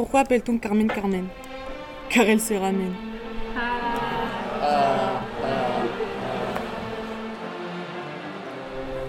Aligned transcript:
Pourquoi 0.00 0.20
appelle-t-on 0.20 0.56
Carmen 0.56 0.86
Carmen? 0.86 1.26
Car 2.08 2.24
elle 2.24 2.40
se 2.40 2.54
ramène. 2.54 2.94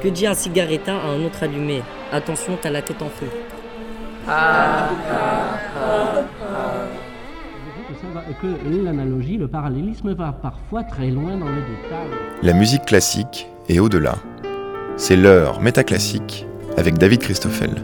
Que 0.03 0.09
dit 0.09 0.27
un 0.27 0.33
cigarettin 0.33 0.97
à 0.97 1.11
un 1.11 1.23
autre 1.23 1.43
allumé? 1.43 1.81
Attention, 2.11 2.57
t'as 2.61 2.71
la 2.71 2.81
tête 2.81 3.01
en 3.01 3.07
feu. 3.07 3.27
Et 8.29 8.33
que 8.41 8.83
l'analogie, 8.83 9.37
le 9.37 9.47
parallélisme 9.47 10.13
va 10.13 10.33
parfois 10.33 10.83
très 10.83 11.09
loin 11.09 11.37
dans 11.37 11.47
les 11.47 11.61
détails. 11.61 12.19
La 12.43 12.51
musique 12.51 12.83
classique 12.83 13.47
et 13.69 13.79
au-delà. 13.79 14.15
C'est 14.97 15.15
l'heure 15.15 15.61
métaclassique 15.61 16.45
avec 16.75 16.97
David 16.97 17.21
Christoffel. 17.21 17.81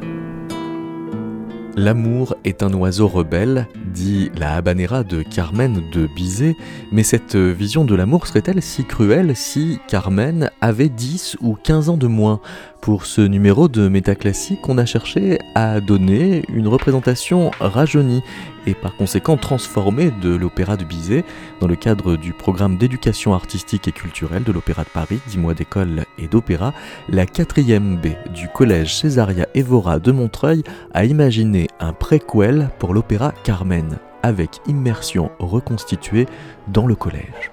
L'amour 1.79 2.35
est 2.43 2.63
un 2.63 2.73
oiseau 2.73 3.07
rebelle, 3.07 3.67
dit 3.97 4.29
la 4.37 4.55
habanera 4.55 5.03
de 5.03 5.23
Carmen 5.23 5.81
de 5.91 6.07
Bizet, 6.15 6.55
mais 6.91 7.01
cette 7.01 7.35
vision 7.35 7.83
de 7.83 7.95
l'amour 7.95 8.27
serait-elle 8.27 8.61
si 8.61 8.85
cruelle 8.85 9.35
si 9.35 9.79
Carmen 9.87 10.51
avait 10.61 10.89
10 10.89 11.37
ou 11.41 11.55
15 11.55 11.89
ans 11.89 11.97
de 11.97 12.05
moins 12.05 12.39
pour 12.81 13.05
ce 13.05 13.21
numéro 13.21 13.67
de 13.67 13.87
Métaclassique, 13.89 14.69
on 14.69 14.77
a 14.77 14.85
cherché 14.85 15.39
à 15.55 15.81
donner 15.81 16.43
une 16.47 16.67
représentation 16.67 17.51
rajeunie 17.59 18.21
et 18.65 18.75
par 18.75 18.95
conséquent 18.95 19.35
transformée 19.35 20.11
de 20.21 20.33
l'opéra 20.35 20.77
de 20.77 20.83
Bizet 20.83 21.23
dans 21.59 21.67
le 21.67 21.75
cadre 21.75 22.15
du 22.15 22.33
programme 22.33 22.77
d'éducation 22.77 23.33
artistique 23.33 23.87
et 23.87 23.91
culturelle 23.91 24.43
de 24.43 24.51
l'Opéra 24.51 24.83
de 24.83 24.89
Paris, 24.89 25.19
10 25.27 25.37
mois 25.37 25.53
d'école 25.53 26.05
et 26.17 26.27
d'opéra. 26.27 26.73
La 27.09 27.25
4e 27.25 27.97
B 27.97 28.07
du 28.33 28.47
collège 28.49 28.95
Césaria 28.95 29.47
Evora 29.53 29.99
de 29.99 30.11
Montreuil 30.11 30.63
a 30.93 31.05
imaginé 31.05 31.67
un 31.79 31.93
préquel 31.93 32.69
pour 32.79 32.93
l'opéra 32.93 33.33
Carmen 33.43 33.86
avec 34.23 34.59
immersion 34.67 35.31
reconstituée 35.39 36.25
dans 36.67 36.87
le 36.87 36.95
collège. 36.95 37.51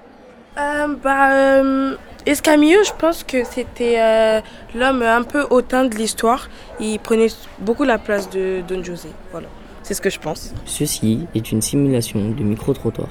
Euh, 0.57 0.95
bah, 1.03 1.31
euh, 1.33 1.95
Escamillo, 2.25 2.83
je 2.83 2.91
pense 2.97 3.23
que 3.23 3.43
c'était 3.43 3.99
euh, 3.99 4.41
l'homme 4.73 5.01
un 5.01 5.23
peu 5.23 5.45
hautain 5.49 5.85
de 5.85 5.95
l'histoire. 5.95 6.49
Il 6.79 6.99
prenait 6.99 7.27
beaucoup 7.59 7.83
la 7.83 7.97
place 7.97 8.29
de 8.29 8.61
Don 8.67 8.83
José. 8.83 9.09
Voilà, 9.31 9.47
c'est 9.83 9.93
ce 9.93 10.01
que 10.01 10.09
je 10.09 10.19
pense. 10.19 10.53
Ceci 10.65 11.27
est 11.35 11.51
une 11.51 11.61
simulation 11.61 12.29
de 12.29 12.43
micro-trottoir. 12.43 13.09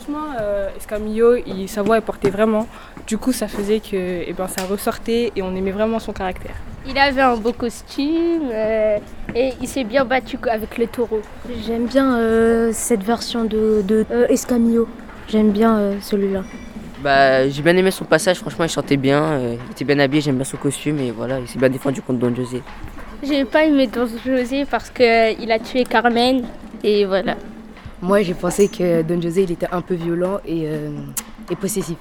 Franchement, 0.00 0.28
euh, 0.40 0.70
Escamillo, 0.78 1.36
il, 1.46 1.68
sa 1.68 1.82
voix 1.82 1.96
elle 1.96 2.02
portait 2.02 2.30
vraiment. 2.30 2.66
Du 3.06 3.18
coup, 3.18 3.32
ça 3.32 3.48
faisait 3.48 3.80
que 3.80 4.22
eh 4.26 4.32
ben, 4.32 4.48
ça 4.48 4.64
ressortait 4.64 5.30
et 5.36 5.42
on 5.42 5.54
aimait 5.54 5.72
vraiment 5.72 5.98
son 5.98 6.14
caractère. 6.14 6.54
Il 6.86 6.96
avait 6.96 7.20
un 7.20 7.36
beau 7.36 7.52
costume 7.52 8.48
euh, 8.50 8.96
et 9.34 9.52
il 9.60 9.68
s'est 9.68 9.84
bien 9.84 10.06
battu 10.06 10.38
avec 10.50 10.78
les 10.78 10.86
taureaux. 10.86 11.20
J'aime 11.66 11.84
bien 11.84 12.16
euh, 12.16 12.70
cette 12.72 13.02
version 13.02 13.44
de, 13.44 13.82
de 13.86 14.06
euh, 14.10 14.26
Escamillo. 14.28 14.88
J'aime 15.28 15.50
bien 15.50 15.76
euh, 15.76 15.94
celui-là. 16.00 16.44
Bah, 17.02 17.46
j'ai 17.50 17.60
bien 17.60 17.76
aimé 17.76 17.90
son 17.90 18.06
passage, 18.06 18.38
franchement, 18.38 18.64
il 18.64 18.70
chantait 18.70 18.96
bien, 18.96 19.22
euh, 19.22 19.56
il 19.66 19.72
était 19.72 19.84
bien 19.84 19.98
habillé, 19.98 20.22
j'aime 20.22 20.36
bien 20.36 20.44
son 20.44 20.56
costume 20.56 20.98
et 21.00 21.10
voilà, 21.10 21.40
il 21.40 21.48
s'est 21.48 21.58
bien 21.58 21.68
défendu 21.68 22.00
contre 22.00 22.20
Don 22.20 22.34
José. 22.34 22.62
J'ai 23.22 23.44
pas 23.44 23.64
aimé 23.64 23.86
Don 23.86 24.08
José 24.24 24.64
parce 24.64 24.88
qu'il 24.88 25.52
a 25.52 25.58
tué 25.58 25.84
Carmen 25.84 26.44
et 26.82 27.04
voilà. 27.04 27.36
Moi, 28.02 28.22
j'ai 28.22 28.34
pensé 28.34 28.68
que 28.68 29.02
Don 29.02 29.20
José, 29.20 29.42
il 29.42 29.52
était 29.52 29.68
un 29.70 29.82
peu 29.82 29.94
violent 29.94 30.40
et, 30.46 30.66
euh, 30.66 30.90
et 31.50 31.56
possessif. 31.56 31.96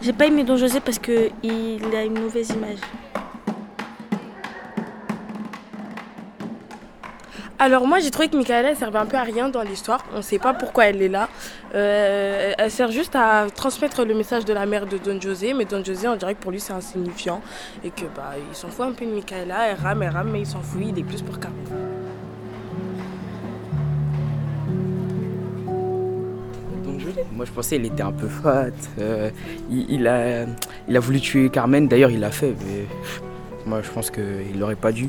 J'ai 0.00 0.14
pas 0.14 0.26
aimé 0.26 0.44
Don 0.44 0.56
José 0.56 0.80
parce 0.80 0.98
qu'il 0.98 1.94
a 1.94 2.04
une 2.04 2.18
mauvaise 2.18 2.48
image. 2.50 2.78
Alors 7.58 7.86
moi 7.86 7.98
j'ai 7.98 8.10
trouvé 8.10 8.30
que 8.30 8.38
Michaela 8.38 8.70
elle 8.70 8.76
servait 8.76 8.98
un 8.98 9.04
peu 9.04 9.18
à 9.18 9.22
rien 9.22 9.50
dans 9.50 9.60
l'histoire. 9.60 10.02
On 10.14 10.18
ne 10.18 10.22
sait 10.22 10.38
pas 10.38 10.54
pourquoi 10.54 10.86
elle 10.86 11.02
est 11.02 11.10
là. 11.10 11.28
Euh, 11.74 12.54
elle 12.56 12.70
sert 12.70 12.90
juste 12.90 13.14
à 13.14 13.48
transmettre 13.54 14.02
le 14.06 14.14
message 14.14 14.46
de 14.46 14.54
la 14.54 14.64
mère 14.64 14.86
de 14.86 14.96
Don 14.96 15.20
José, 15.20 15.52
mais 15.52 15.66
Don 15.66 15.84
José 15.84 16.08
on 16.08 16.16
dirait 16.16 16.34
que 16.34 16.40
pour 16.40 16.52
lui 16.52 16.60
c'est 16.60 16.72
insignifiant 16.72 17.42
et 17.84 17.90
que 17.90 18.06
bah 18.16 18.32
il 18.48 18.56
s'en 18.56 18.68
fout 18.68 18.86
un 18.86 18.92
peu 18.92 19.04
de 19.04 19.10
Michaela. 19.10 19.68
Elle 19.68 19.76
rame, 19.76 20.02
elle 20.02 20.08
rame, 20.08 20.30
mais 20.30 20.40
il 20.40 20.46
s'en 20.46 20.62
fout. 20.62 20.80
Il 20.82 20.98
est 20.98 21.02
plus 21.02 21.20
pour 21.20 21.38
Carmen. 21.38 21.79
Moi 27.32 27.44
je 27.44 27.50
pensais 27.52 27.76
qu'il 27.76 27.86
était 27.86 28.02
un 28.02 28.12
peu 28.12 28.28
fat. 28.28 28.70
euh, 28.98 29.30
il, 29.70 29.90
il 29.90 30.06
a, 30.06 30.44
il 30.88 30.96
a 30.96 31.00
voulu 31.00 31.20
tuer 31.20 31.48
Carmen, 31.50 31.88
d'ailleurs 31.88 32.10
il 32.10 32.20
l'a 32.20 32.30
fait, 32.30 32.54
mais 32.66 32.86
moi 33.66 33.80
je 33.82 33.90
pense 33.90 34.10
qu'il 34.10 34.58
l'aurait 34.58 34.76
pas 34.76 34.92
dû. 34.92 35.08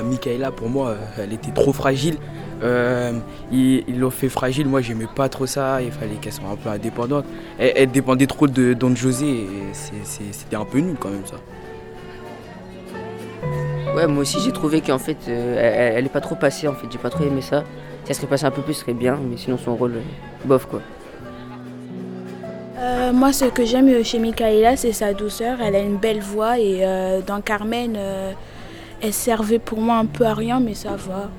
Euh, 0.00 0.02
Michaela, 0.04 0.50
pour 0.50 0.68
moi, 0.68 0.90
euh, 0.90 0.96
elle 1.18 1.32
était 1.32 1.52
trop 1.52 1.72
fragile. 1.72 2.16
Euh, 2.62 3.12
ils 3.50 3.98
l'ont 3.98 4.10
fait 4.10 4.28
fragile, 4.28 4.68
moi 4.68 4.82
j'aimais 4.82 5.08
pas 5.14 5.30
trop 5.30 5.46
ça, 5.46 5.80
il 5.80 5.90
fallait 5.90 6.16
qu'elle 6.16 6.32
soit 6.32 6.48
un 6.48 6.56
peu 6.56 6.68
indépendante. 6.68 7.24
Elle, 7.58 7.90
dépendait 7.90 8.26
trop 8.26 8.46
de 8.46 8.74
Don 8.74 8.94
José 8.94 9.46
c'était 9.72 10.56
un 10.56 10.66
peu 10.66 10.78
nul 10.78 10.96
quand 11.00 11.08
même 11.08 11.24
ça. 11.24 11.36
Ouais, 13.94 14.06
moi 14.06 14.20
aussi 14.20 14.38
j'ai 14.44 14.52
trouvé 14.52 14.82
qu'en 14.82 14.98
fait, 14.98 15.16
elle, 15.26 15.94
elle 15.96 16.04
est 16.04 16.10
pas 16.10 16.20
trop 16.20 16.34
passée 16.34 16.68
en 16.68 16.74
fait, 16.74 16.86
j'ai 16.92 16.98
pas 16.98 17.08
trop 17.08 17.24
aimé 17.24 17.40
ça. 17.40 17.64
Si 18.04 18.10
elle 18.10 18.14
serait 18.14 18.26
passée 18.26 18.46
un 18.46 18.50
peu 18.50 18.62
plus, 18.62 18.74
ce 18.74 18.80
serait 18.80 18.94
bien, 18.94 19.18
mais 19.28 19.36
sinon 19.36 19.58
son 19.58 19.76
rôle, 19.76 19.96
euh, 19.96 20.46
bof 20.46 20.66
quoi. 20.66 20.80
Euh, 22.80 23.12
moi, 23.12 23.32
ce 23.34 23.44
que 23.44 23.66
j'aime 23.66 24.02
chez 24.02 24.18
Michaela, 24.18 24.74
c'est 24.74 24.92
sa 24.92 25.12
douceur. 25.12 25.60
Elle 25.60 25.76
a 25.76 25.80
une 25.80 25.98
belle 25.98 26.20
voix 26.20 26.58
et 26.58 26.78
euh, 26.80 27.20
dans 27.20 27.42
Carmen, 27.42 27.94
euh, 27.94 28.32
elle 29.02 29.12
servait 29.12 29.58
pour 29.58 29.80
moi 29.80 29.96
un 29.96 30.06
peu 30.06 30.24
à 30.24 30.32
rien, 30.32 30.60
mais 30.60 30.72
ça 30.72 30.96
va. 30.96 31.30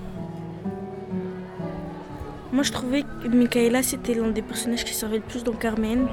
Moi, 2.52 2.62
je 2.62 2.72
trouvais 2.72 3.02
que 3.02 3.28
Michaela, 3.28 3.82
c'était 3.82 4.14
l'un 4.14 4.28
des 4.28 4.44
personnages 4.44 4.84
qui 4.84 4.94
servait 4.94 5.18
le 5.18 5.24
plus 5.24 5.44
dans 5.44 5.54
Carmen. 5.54 6.08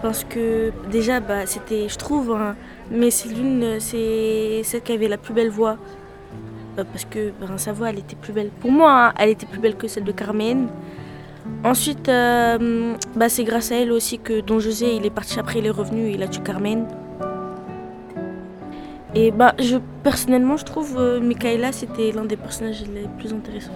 Parce 0.00 0.24
que 0.24 0.72
déjà, 0.90 1.20
bah, 1.20 1.44
c'était, 1.44 1.88
je 1.88 1.96
trouve, 1.98 2.32
hein, 2.32 2.56
mais 2.90 3.10
c'est 3.10 3.28
l'une, 3.28 3.80
c'est 3.80 4.62
celle 4.64 4.80
qui 4.80 4.92
avait 4.92 5.08
la 5.08 5.18
plus 5.18 5.34
belle 5.34 5.50
voix. 5.50 5.76
Euh, 6.78 6.84
parce 6.90 7.04
que 7.04 7.32
sa 7.56 7.72
voix, 7.72 7.90
elle 7.90 7.98
était 7.98 8.16
plus 8.16 8.32
belle. 8.32 8.50
Pour 8.60 8.70
moi, 8.70 9.08
hein, 9.08 9.14
elle 9.18 9.30
était 9.30 9.46
plus 9.46 9.60
belle 9.60 9.76
que 9.76 9.88
celle 9.88 10.04
de 10.04 10.12
Carmen. 10.12 10.68
Ensuite, 11.64 12.08
euh, 12.08 12.94
bah, 13.16 13.28
c'est 13.28 13.44
grâce 13.44 13.72
à 13.72 13.76
elle 13.76 13.90
aussi 13.90 14.18
que 14.18 14.40
Don 14.40 14.58
José, 14.60 14.94
il 14.94 15.06
est 15.06 15.10
parti 15.10 15.38
après, 15.38 15.58
il 15.60 15.66
est 15.66 15.70
revenu 15.70 16.10
il 16.10 16.22
a 16.22 16.28
tué 16.28 16.42
Carmen. 16.42 16.86
Et 19.14 19.30
bah, 19.30 19.54
je, 19.58 19.78
personnellement, 20.02 20.56
je 20.56 20.64
trouve 20.64 20.96
euh, 20.98 21.20
Michaela, 21.20 21.72
c'était 21.72 22.12
l'un 22.12 22.24
des 22.24 22.36
personnages 22.36 22.82
les 22.82 23.08
plus 23.18 23.32
intéressants. 23.32 23.72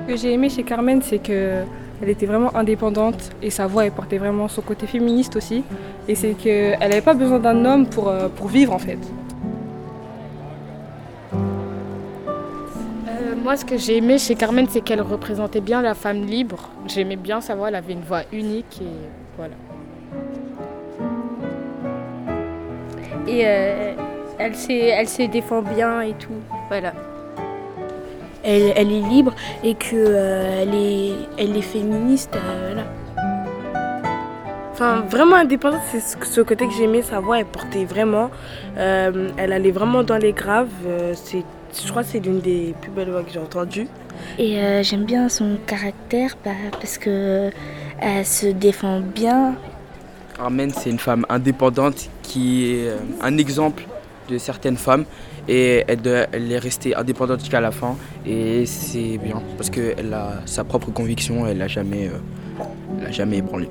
Ce 0.00 0.12
que 0.12 0.16
j'ai 0.16 0.32
aimé 0.32 0.48
chez 0.48 0.62
Carmen, 0.62 1.02
c'est 1.02 1.18
que 1.18 1.64
elle 2.02 2.10
était 2.10 2.26
vraiment 2.26 2.54
indépendante 2.56 3.30
et 3.42 3.50
sa 3.50 3.66
voix 3.66 3.84
elle 3.84 3.92
portait 3.92 4.18
vraiment 4.18 4.48
son 4.48 4.62
côté 4.62 4.86
féministe 4.86 5.36
aussi. 5.36 5.64
Et 6.06 6.14
c'est 6.14 6.34
qu'elle 6.34 6.78
n'avait 6.78 7.00
pas 7.00 7.14
besoin 7.14 7.38
d'un 7.38 7.64
homme 7.64 7.86
pour, 7.86 8.08
euh, 8.08 8.28
pour 8.28 8.48
vivre 8.48 8.72
en 8.72 8.78
fait. 8.78 8.98
Euh, 13.08 13.34
moi, 13.42 13.56
ce 13.56 13.64
que 13.64 13.76
j'ai 13.76 13.96
aimé 13.96 14.18
chez 14.18 14.34
Carmen, 14.34 14.66
c'est 14.68 14.80
qu'elle 14.80 15.02
représentait 15.02 15.60
bien 15.60 15.82
la 15.82 15.94
femme 15.94 16.24
libre. 16.24 16.70
J'aimais 16.86 17.16
bien 17.16 17.40
sa 17.40 17.54
voix, 17.54 17.68
elle 17.68 17.74
avait 17.74 17.92
une 17.94 18.02
voix 18.02 18.22
unique 18.32 18.80
et 18.80 19.08
voilà. 19.36 19.54
Et 23.26 23.42
euh, 23.44 23.92
elle 24.38 24.54
s'est 24.54 24.86
elle 24.86 25.08
s'est 25.08 25.28
défend 25.28 25.62
bien 25.62 26.00
et 26.00 26.14
tout. 26.14 26.32
Voilà. 26.68 26.92
Elle, 28.50 28.72
elle 28.76 28.90
est 28.90 29.06
libre 29.14 29.34
et 29.62 29.74
que 29.74 29.94
euh, 29.94 30.62
elle 30.62 30.74
est, 30.74 31.12
elle 31.36 31.54
est 31.54 31.60
féministe. 31.76 32.34
euh, 32.34 32.72
voilà. 32.72 32.86
Enfin, 34.72 35.00
vraiment 35.10 35.36
indépendante, 35.36 35.80
c'est 35.90 36.00
ce, 36.00 36.40
côté 36.40 36.66
que 36.66 36.72
j'aimais. 36.72 37.02
Sa 37.02 37.20
voix, 37.20 37.40
elle 37.40 37.44
portait 37.46 37.84
vraiment. 37.84 38.30
euh, 38.78 39.28
elle 39.36 39.52
allait 39.52 39.72
vraiment 39.72 40.02
dans 40.02 40.16
les 40.16 40.32
graves. 40.32 40.68
euh, 40.86 41.12
c'est, 41.14 41.42
je 41.84 41.90
crois 41.90 42.02
que 42.04 42.08
c'est 42.08 42.20
l'une 42.20 42.40
des 42.40 42.74
plus 42.80 42.90
belles 42.90 43.10
voix 43.10 43.22
que 43.22 43.30
j'ai 43.30 43.38
entendues. 43.40 43.88
Et 44.38 44.56
euh, 44.58 44.82
j'aime 44.82 45.04
bien 45.04 45.28
son 45.28 45.58
caractère 45.66 46.30
bah, 46.44 46.52
parce 46.80 46.96
que 46.96 47.50
elle 48.00 48.24
se 48.24 48.46
défend 48.46 49.00
bien. 49.00 49.56
Carmen, 50.36 50.72
c'est 50.72 50.90
une 50.90 50.98
femme 51.00 51.26
indépendante 51.28 52.08
qui 52.22 52.70
est 52.72 52.92
un 53.20 53.36
exemple 53.36 53.82
de 54.30 54.38
certaines 54.38 54.76
femmes 54.76 55.04
et 55.48 55.84
elle, 55.88 56.02
doit- 56.02 56.26
elle 56.32 56.50
est 56.52 56.58
restée 56.58 56.94
indépendante 56.94 57.40
jusqu'à 57.40 57.60
la 57.60 57.70
fin 57.70 57.96
et 58.26 58.66
c'est 58.66 59.18
bien 59.18 59.42
parce 59.56 59.70
qu'elle 59.70 60.12
a 60.12 60.42
sa 60.46 60.64
propre 60.64 60.90
conviction, 60.92 61.46
elle 61.46 61.58
n'a 61.58 61.68
jamais, 61.68 62.08
euh, 62.08 63.10
jamais 63.10 63.38
ébranlé. 63.38 63.68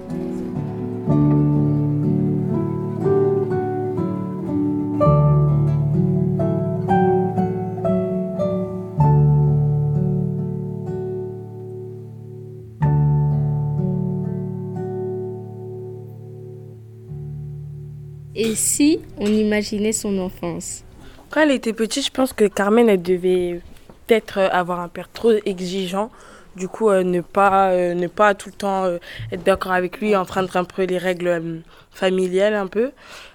Et 18.36 18.56
si 18.56 19.00
on 19.18 19.26
imaginait 19.26 19.92
son 19.92 20.18
enfance? 20.20 20.84
Quand 21.30 21.42
elle 21.42 21.52
était 21.52 21.74
petite, 21.74 22.06
je 22.06 22.12
pense 22.12 22.32
que 22.32 22.46
Carmen, 22.46 22.88
elle 22.88 23.02
devait 23.02 23.60
peut-être 24.08 24.40
avoir 24.40 24.80
un 24.80 24.88
père 24.88 25.12
trop 25.12 25.32
exigeant. 25.46 26.10
Du 26.56 26.70
coup, 26.70 26.90
euh, 26.90 27.04
ne, 27.04 27.22
pas, 27.22 27.72
euh, 27.72 27.94
ne 27.94 28.08
pas 28.08 28.34
tout 28.34 28.50
le 28.50 28.56
temps 28.56 28.86
euh, 28.86 28.98
être 29.32 29.44
d'accord 29.44 29.74
avec 29.74 30.00
lui, 30.00 30.16
enfreindre 30.16 30.56
un 30.56 30.64
peu 30.64 30.84
les 30.86 30.98
règles 30.98 31.62
familiales 31.92 32.56
un 32.56 32.68
peu. 32.68 32.92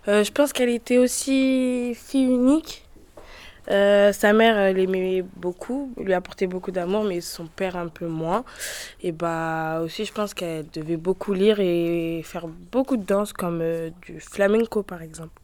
je 0.06 0.30
pense 0.32 0.52
qu'elle 0.52 0.70
était 0.70 0.98
aussi 0.98 1.94
fille 1.94 2.24
unique. 2.24 2.84
sa 3.68 4.32
mère 4.32 4.72
l'aimait 4.72 5.24
beaucoup, 5.36 5.92
lui 5.98 6.14
apportait 6.14 6.46
beaucoup 6.46 6.70
d'amour, 6.70 7.04
mais 7.04 7.20
son 7.20 7.46
père 7.46 7.76
un 7.76 7.88
peu 7.88 8.06
moins. 8.06 8.44
Et 9.02 9.12
bah 9.12 9.80
aussi, 9.84 10.04
je 10.04 10.12
pense 10.12 10.32
qu'elle 10.34 10.66
devait 10.72 10.96
beaucoup 10.96 11.34
lire 11.34 11.60
et 11.60 12.22
faire 12.24 12.46
beaucoup 12.48 12.96
de 12.96 13.04
danse, 13.04 13.32
comme 13.32 13.62
du 14.02 14.18
flamenco 14.20 14.82
par 14.82 15.02
exemple. 15.02 15.41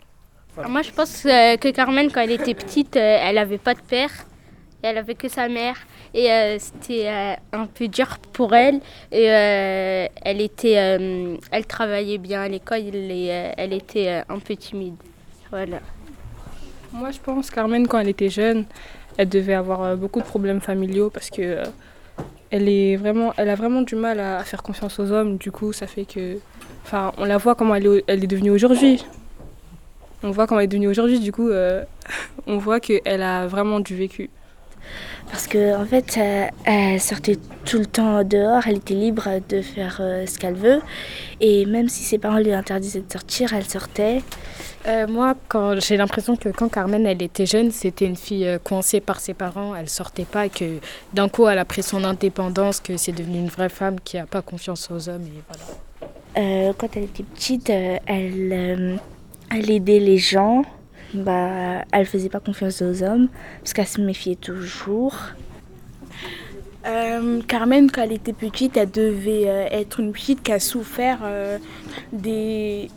Moi, 0.66 0.82
je 0.82 0.90
pense 0.90 1.22
que 1.22 1.70
Carmen, 1.70 2.10
quand 2.10 2.20
elle 2.20 2.32
était 2.32 2.55
petite, 2.55 2.96
elle 2.96 3.37
n'avait 3.37 3.58
pas 3.58 3.75
de 3.75 3.81
père 3.81 4.10
elle 4.82 4.99
avait 4.99 5.14
que 5.14 5.28
sa 5.28 5.49
mère. 5.49 5.76
Et 6.14 6.31
euh, 6.31 6.56
c'était 6.58 7.08
euh, 7.08 7.34
un 7.52 7.66
peu 7.66 7.88
dur 7.88 8.19
pour 8.32 8.55
elle. 8.55 8.76
Et 9.12 9.31
euh, 9.31 10.06
elle 10.22 10.40
était 10.40 10.72
elle 10.72 11.66
travaillait 11.66 12.19
bien 12.19 12.43
à 12.43 12.49
l'école. 12.49 12.94
Et 12.94 13.26
elle 13.56 13.72
était 13.72 14.22
un 14.28 14.38
peu 14.38 14.56
timide. 14.56 14.96
Voilà. 15.50 15.81
Moi 16.93 17.11
je 17.11 17.19
pense 17.19 17.50
Carmen 17.50 17.87
quand 17.87 17.99
elle 17.99 18.08
était 18.08 18.31
jeune 18.31 18.64
elle 19.19 19.28
devait 19.28 19.54
avoir 19.54 19.96
beaucoup 19.96 20.20
de 20.20 20.25
problèmes 20.25 20.61
familiaux 20.61 21.11
parce 21.11 21.28
que 21.28 21.62
elle 22.50 22.69
est 22.69 22.96
vraiment 22.96 23.34
elle 23.37 23.50
a 23.50 23.56
vraiment 23.56 23.82
du 23.82 23.96
mal 23.96 24.20
à, 24.20 24.43
faire 24.44 24.62
confiance 24.62 24.99
aux 24.99 25.11
hommes. 25.11 25.37
Du 25.37 25.50
coup 25.50 25.72
ça 25.72 25.87
fait 25.87 26.04
que 26.04 26.38
enfin 26.84 27.12
on 27.19 27.25
la 27.25 27.37
voit 27.37 27.54
comment 27.54 27.75
elle 27.75 27.87
est, 27.87 28.04
elle 28.06 28.25
est 28.25 28.28
devenue 28.28 28.50
aujourd'hui 28.50 29.04
on 30.22 30.30
voit 30.30 30.46
comment 30.46 30.60
elle 30.60 30.64
est 30.64 30.68
devenue 30.68 30.88
aujourd'hui 30.88 31.20
du 31.20 31.32
coup 31.32 31.50
on 32.46 32.58
voit 32.58 32.80
qu'elle 32.80 33.22
a 33.22 33.46
vraiment 33.46 33.80
du 33.80 33.96
vécu 33.96 34.30
parce 35.30 35.46
qu'en 35.46 35.82
en 35.82 35.84
fait, 35.84 36.16
euh, 36.16 36.46
elle 36.64 37.00
sortait 37.00 37.36
tout 37.64 37.78
le 37.78 37.86
temps 37.86 38.24
dehors, 38.24 38.66
elle 38.66 38.78
était 38.78 38.94
libre 38.94 39.28
de 39.48 39.60
faire 39.60 39.98
euh, 40.00 40.26
ce 40.26 40.38
qu'elle 40.38 40.54
veut. 40.54 40.80
Et 41.40 41.66
même 41.66 41.88
si 41.88 42.02
ses 42.02 42.18
parents 42.18 42.38
lui 42.38 42.52
interdisaient 42.52 43.02
de 43.02 43.12
sortir, 43.12 43.52
elle 43.52 43.64
sortait. 43.64 44.22
Euh, 44.86 45.06
moi, 45.06 45.34
quand 45.48 45.78
j'ai 45.80 45.98
l'impression 45.98 46.36
que 46.36 46.48
quand 46.48 46.68
Carmen 46.70 47.06
elle 47.06 47.22
était 47.22 47.44
jeune, 47.44 47.70
c'était 47.70 48.06
une 48.06 48.16
fille 48.16 48.58
coincée 48.64 49.00
par 49.00 49.20
ses 49.20 49.34
parents, 49.34 49.74
elle 49.74 49.88
sortait 49.88 50.24
pas, 50.24 50.46
et 50.46 50.50
que 50.50 50.78
d'un 51.12 51.28
coup 51.28 51.46
elle 51.46 51.58
a 51.58 51.64
pris 51.66 51.82
son 51.82 52.04
indépendance, 52.04 52.80
que 52.80 52.96
c'est 52.96 53.12
devenu 53.12 53.38
une 53.38 53.48
vraie 53.48 53.68
femme 53.68 54.00
qui 54.00 54.16
n'a 54.16 54.24
pas 54.24 54.40
confiance 54.40 54.88
aux 54.90 55.08
hommes. 55.10 55.26
Et 55.26 55.42
voilà. 56.34 56.72
quand 56.78 56.96
elle 56.96 57.04
était 57.04 57.24
petite, 57.24 57.68
elle, 57.68 58.98
elle 59.50 59.70
aidait 59.70 60.00
les 60.00 60.18
gens 60.18 60.64
bah, 61.14 61.84
elle 61.92 62.06
faisait 62.06 62.28
pas 62.28 62.40
confiance 62.40 62.82
aux 62.82 63.02
hommes 63.02 63.28
parce 63.60 63.72
qu'elle 63.72 63.86
se 63.86 64.00
méfiait 64.00 64.36
toujours. 64.36 65.14
Euh, 66.86 67.40
Carmen, 67.46 67.90
quand 67.90 68.02
elle 68.02 68.12
était 68.12 68.32
petite, 68.32 68.76
elle 68.76 68.90
devait 68.90 69.48
euh, 69.48 69.66
être 69.70 70.00
une 70.00 70.12
petite 70.12 70.42
qui 70.42 70.52
a 70.52 70.60
souffert 70.60 71.19
euh, 71.25 71.58
des, 72.12 72.88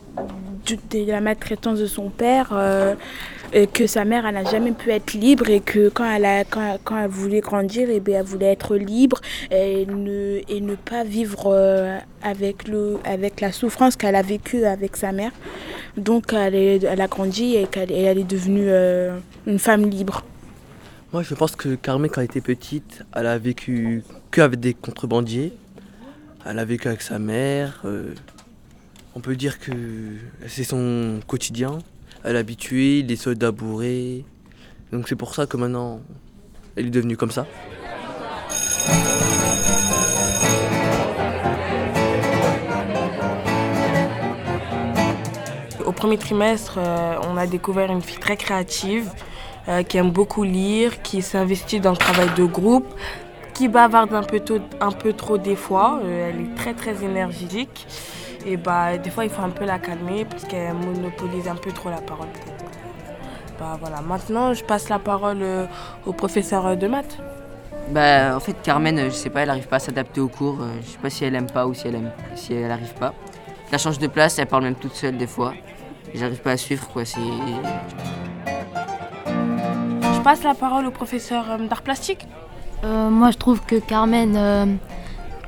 de, 0.68 1.06
la 1.08 1.20
maltraitance 1.20 1.80
de 1.80 1.88
son 1.88 2.10
père, 2.10 2.50
que 3.74 3.86
sa 3.86 4.06
mère 4.06 4.32
n'a 4.32 4.46
jamais 4.46 4.72
pu 4.72 4.92
être 4.92 5.14
libre 5.14 5.50
et 5.50 5.60
que 5.60 5.90
quand 5.90 6.10
elle, 6.10 6.26
a, 6.26 6.46
quand, 6.46 6.78
quand 6.84 6.98
elle 6.98 7.10
voulait 7.10 7.42
grandir, 7.42 7.90
et 7.90 7.96
eh 7.96 8.00
bien, 8.00 8.20
elle 8.20 8.26
voulait 8.26 8.52
être 8.52 8.78
libre 8.78 9.20
et 9.50 9.86
ne, 9.88 10.40
et 10.48 10.62
ne 10.62 10.76
pas 10.76 11.04
vivre 11.04 11.54
avec, 12.22 12.68
le, 12.68 12.98
avec 13.04 13.42
la 13.42 13.52
souffrance 13.52 13.98
qu'elle 13.98 14.16
a 14.16 14.22
vécue 14.22 14.64
avec 14.64 14.96
sa 14.96 15.12
mère. 15.12 15.32
Donc 15.98 16.32
elle, 16.32 16.56
elle 16.56 17.02
a 17.02 17.08
grandi 17.08 17.56
et, 17.56 17.68
elle, 17.76 17.92
elle 17.92 18.20
est 18.20 18.24
devenue 18.24 18.70
une 19.48 19.60
femme 19.60 19.90
libre. 19.90 20.24
Moi, 21.14 21.24
je 21.24 21.34
pense 21.34 21.58
que 21.58 21.76
Carmen, 21.76 22.10
quand 22.10 22.22
elle 22.22 22.26
était 22.26 22.40
petite, 22.40 23.04
elle 23.14 23.28
a 23.28 23.38
vécu 23.38 24.02
qu'avec 24.32 24.62
des 24.62 24.74
contrebandiers. 24.74 25.52
Elle 26.46 26.58
a 26.58 26.64
vécu 26.64 26.88
avec 26.88 27.02
sa 27.02 27.20
mère. 27.20 27.82
Euh, 27.84 28.14
on 29.14 29.20
peut 29.20 29.36
dire 29.36 29.60
que 29.60 29.74
c'est 30.48 30.64
son 30.64 31.20
quotidien. 31.28 31.80
Elle 32.24 32.38
est 32.38 32.40
habituée, 32.40 33.02
les 33.02 33.18
soldats 33.18 33.52
bourrés. 33.52 34.24
Donc 34.94 35.10
c'est 35.10 35.18
pour 35.18 35.36
ça 35.36 35.46
que 35.48 35.58
maintenant, 35.58 36.00
elle 36.78 36.88
est 36.88 36.92
devenue 36.92 37.18
comme 37.18 37.32
ça. 37.32 37.46
Premier 46.02 46.18
trimestre, 46.18 46.80
euh, 46.80 47.14
on 47.30 47.38
a 47.38 47.46
découvert 47.46 47.92
une 47.92 48.02
fille 48.02 48.18
très 48.18 48.36
créative 48.36 49.12
euh, 49.68 49.84
qui 49.84 49.98
aime 49.98 50.10
beaucoup 50.10 50.42
lire, 50.42 51.04
qui 51.04 51.22
s'investit 51.22 51.80
dans 51.80 51.92
le 51.92 51.98
travail 51.98 52.30
de 52.36 52.44
groupe, 52.44 52.92
qui 53.54 53.68
bavarde 53.68 54.12
un 54.12 54.24
peu, 54.24 55.14
trop 55.14 55.38
des 55.38 55.56
fois. 55.56 56.00
Euh, 56.04 56.32
elle 56.32 56.42
est 56.42 56.56
très 56.56 56.74
très 56.74 57.04
énergique. 57.04 57.86
Et 58.48 58.58
bah, 58.58 58.98
des 58.98 59.12
fois, 59.12 59.26
il 59.26 59.30
faut 59.30 59.44
un 59.44 59.52
peu 59.52 59.64
la 59.64 59.78
calmer 59.78 60.26
parce 60.26 60.44
qu'elle 60.46 60.74
monopolise 60.74 61.48
un 61.48 61.56
peu 61.56 61.72
trop 61.72 61.92
la 61.92 62.02
parole 62.02 62.30
Bah, 63.60 63.78
voilà. 63.80 64.02
Maintenant, 64.02 64.56
je 64.56 64.64
passe 64.64 64.90
la 64.90 64.98
parole 64.98 65.46
au 66.08 66.14
professeur 66.14 66.76
de 66.76 66.88
maths. 66.88 67.20
Bah, 67.92 68.36
en 68.36 68.40
fait, 68.40 68.56
Carmen, 68.64 69.06
je 69.06 69.12
sais 69.12 69.30
pas, 69.30 69.42
elle 69.42 69.52
arrive 69.52 69.68
pas 69.68 69.76
à 69.76 69.80
s'adapter 69.80 70.20
au 70.20 70.30
cours. 70.30 70.58
Je 70.82 70.88
sais 70.94 70.98
pas 70.98 71.12
si 71.12 71.26
elle 71.26 71.36
aime 71.36 71.52
pas 71.52 71.68
ou 71.68 71.76
si 71.76 71.88
elle 71.88 71.96
aime, 71.96 72.12
si 72.34 72.56
elle 72.56 72.72
arrive 72.72 72.96
pas. 72.96 73.14
Elle 73.72 73.78
change 73.78 74.00
de 74.00 74.08
place, 74.08 74.40
elle 74.40 74.48
parle 74.48 74.64
même 74.64 74.74
toute 74.74 74.96
seule 74.96 75.16
des 75.16 75.28
fois. 75.28 75.54
J'arrive 76.14 76.42
pas 76.42 76.52
à 76.52 76.58
suivre 76.58 76.88
quoi. 76.90 77.06
C'est 77.06 77.20
je 80.22 80.24
passe 80.24 80.44
la 80.44 80.54
parole 80.54 80.86
au 80.86 80.92
professeur 80.92 81.50
euh, 81.50 81.68
d'art 81.68 81.82
plastique. 81.82 82.28
Euh, 82.84 83.10
moi, 83.10 83.32
je 83.32 83.38
trouve 83.38 83.60
que 83.66 83.78
Carmen, 83.80 84.36
euh, 84.38 84.68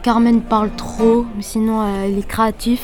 Carmen 0.01 0.41
parle 0.41 0.71
trop, 0.71 1.27
mais 1.35 1.43
sinon, 1.43 1.87
elle 2.03 2.17
est 2.17 2.27
créative. 2.27 2.81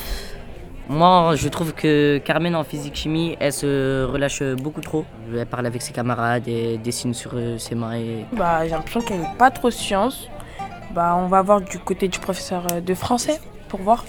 Moi, 0.88 1.34
je 1.36 1.50
trouve 1.50 1.74
que 1.74 2.20
Carmen 2.20 2.56
en 2.56 2.64
physique-chimie, 2.64 3.38
elle 3.40 3.54
se 3.54 4.04
relâche 4.04 4.44
beaucoup 4.62 4.82
trop. 4.82 5.04
Elle 5.36 5.48
parle 5.48 5.66
avec 5.66 5.82
ses 5.82 5.92
camarades 5.92 6.48
et 6.48 6.78
dessine 6.78 7.16
sur 7.16 7.32
ses 7.58 7.74
mains. 7.74 7.96
Et... 7.96 8.24
Bah, 8.34 8.64
j'ai 8.66 8.70
l'impression 8.70 9.02
qu'elle 9.02 9.22
n'est 9.22 9.38
pas 9.40 9.50
trop 9.50 9.72
science. 9.72 10.30
Bah, 10.94 11.16
on 11.18 11.26
va 11.26 11.42
voir 11.42 11.60
du 11.60 11.80
côté 11.80 12.08
du 12.08 12.20
professeur 12.20 12.68
de 12.86 12.94
français 12.94 13.40
pour 13.68 13.82
voir. 13.82 14.06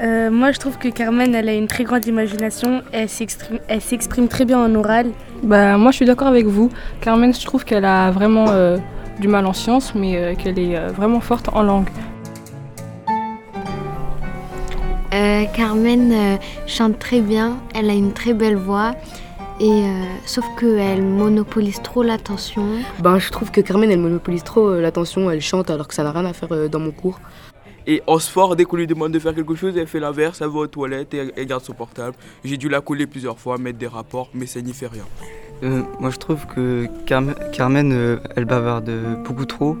Euh, 0.00 0.30
moi, 0.30 0.52
je 0.52 0.58
trouve 0.58 0.78
que 0.78 0.88
Carmen, 0.88 1.34
elle 1.34 1.48
a 1.48 1.54
une 1.54 1.66
très 1.66 1.84
grande 1.84 2.06
imagination. 2.06 2.82
Elle 2.92 3.08
s'exprime 3.08 4.28
très 4.28 4.44
bien 4.44 4.58
en 4.58 4.74
oral. 4.74 5.10
Bah, 5.42 5.76
moi, 5.76 5.90
je 5.90 5.96
suis 5.96 6.06
d'accord 6.06 6.28
avec 6.28 6.46
vous. 6.46 6.70
Carmen, 7.00 7.34
je 7.34 7.44
trouve 7.44 7.64
qu'elle 7.64 7.84
a 7.84 8.10
vraiment 8.10 8.46
euh, 8.50 8.78
du 9.20 9.28
mal 9.28 9.46
en 9.46 9.52
sciences, 9.52 9.94
mais 9.94 10.16
euh, 10.16 10.34
qu'elle 10.34 10.58
est 10.58 10.78
vraiment 10.90 11.20
forte 11.20 11.48
en 11.52 11.62
langue. 11.62 11.88
Carmen 15.54 16.38
chante 16.66 16.98
très 16.98 17.20
bien. 17.20 17.56
Elle 17.74 17.90
a 17.90 17.94
une 17.94 18.12
très 18.12 18.34
belle 18.34 18.56
voix. 18.56 18.94
Et 19.60 19.82
sauf 20.24 20.44
qu'elle 20.60 21.02
monopolise 21.02 21.82
trop 21.82 22.04
l'attention. 22.04 22.64
Ben, 23.00 23.18
je 23.18 23.28
trouve 23.30 23.50
que 23.50 23.60
Carmen, 23.60 23.90
elle 23.90 23.98
monopolise 23.98 24.44
trop 24.44 24.74
l'attention. 24.74 25.28
Elle 25.28 25.40
chante 25.40 25.70
alors 25.70 25.88
que 25.88 25.94
ça 25.94 26.04
n'a 26.04 26.12
rien 26.12 26.26
à 26.26 26.32
faire 26.32 26.68
dans 26.68 26.78
mon 26.78 26.92
cours. 26.92 27.18
Et 27.88 28.02
en 28.06 28.18
sport, 28.18 28.54
dès 28.54 28.66
qu'on 28.66 28.76
lui 28.76 28.86
demande 28.86 29.12
de 29.12 29.18
faire 29.18 29.34
quelque 29.34 29.54
chose, 29.54 29.74
elle 29.78 29.86
fait 29.86 29.98
l'inverse, 29.98 30.42
elle 30.42 30.48
va 30.48 30.58
aux 30.58 30.66
toilettes 30.66 31.14
et 31.14 31.32
elle 31.34 31.46
garde 31.46 31.64
son 31.64 31.72
portable. 31.72 32.14
J'ai 32.44 32.58
dû 32.58 32.68
la 32.68 32.82
couler 32.82 33.06
plusieurs 33.06 33.38
fois, 33.38 33.56
mettre 33.56 33.78
des 33.78 33.86
rapports, 33.86 34.28
mais 34.34 34.44
ça 34.44 34.60
n'y 34.60 34.74
fait 34.74 34.88
rien. 34.88 35.04
Euh, 35.62 35.80
moi, 35.98 36.10
je 36.10 36.18
trouve 36.18 36.46
que 36.46 36.86
Carmen, 37.06 37.92
euh, 37.92 38.18
elle 38.36 38.44
bavarde 38.44 38.90
beaucoup 39.24 39.46
trop. 39.46 39.78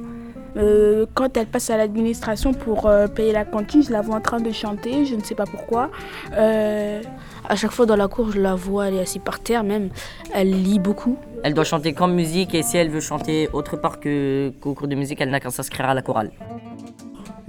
Euh, 0.56 1.04
quand 1.12 1.36
elle 1.36 1.48
passe 1.48 1.68
à 1.68 1.76
l'administration 1.76 2.54
pour 2.54 2.90
payer 3.14 3.32
la 3.32 3.44
cantine, 3.44 3.82
je 3.82 3.92
la 3.92 4.00
vois 4.00 4.16
en 4.16 4.20
train 4.22 4.40
de 4.40 4.52
chanter, 4.52 5.04
je 5.04 5.14
ne 5.14 5.20
sais 5.20 5.34
pas 5.34 5.44
pourquoi. 5.44 5.90
à 6.32 7.56
chaque 7.56 7.72
fois 7.72 7.84
dans 7.84 7.96
la 7.96 8.08
cour, 8.08 8.32
je 8.32 8.40
la 8.40 8.54
vois, 8.54 8.88
elle 8.88 8.94
est 8.94 9.00
assise 9.00 9.20
par 9.22 9.38
terre 9.38 9.64
même. 9.64 9.90
Elle 10.32 10.50
lit 10.50 10.78
beaucoup. 10.78 11.18
Elle 11.44 11.52
doit 11.52 11.64
chanter 11.64 11.92
qu'en 11.92 12.08
musique 12.08 12.54
et 12.54 12.62
si 12.62 12.78
elle 12.78 12.88
veut 12.88 13.00
chanter 13.00 13.50
autre 13.52 13.76
part 13.76 14.00
qu'au 14.00 14.72
cours 14.74 14.88
de 14.88 14.94
musique, 14.94 15.20
elle 15.20 15.30
n'a 15.30 15.40
qu'à 15.40 15.50
s'inscrire 15.50 15.90
à 15.90 15.94
la 15.94 16.00
chorale. 16.00 16.30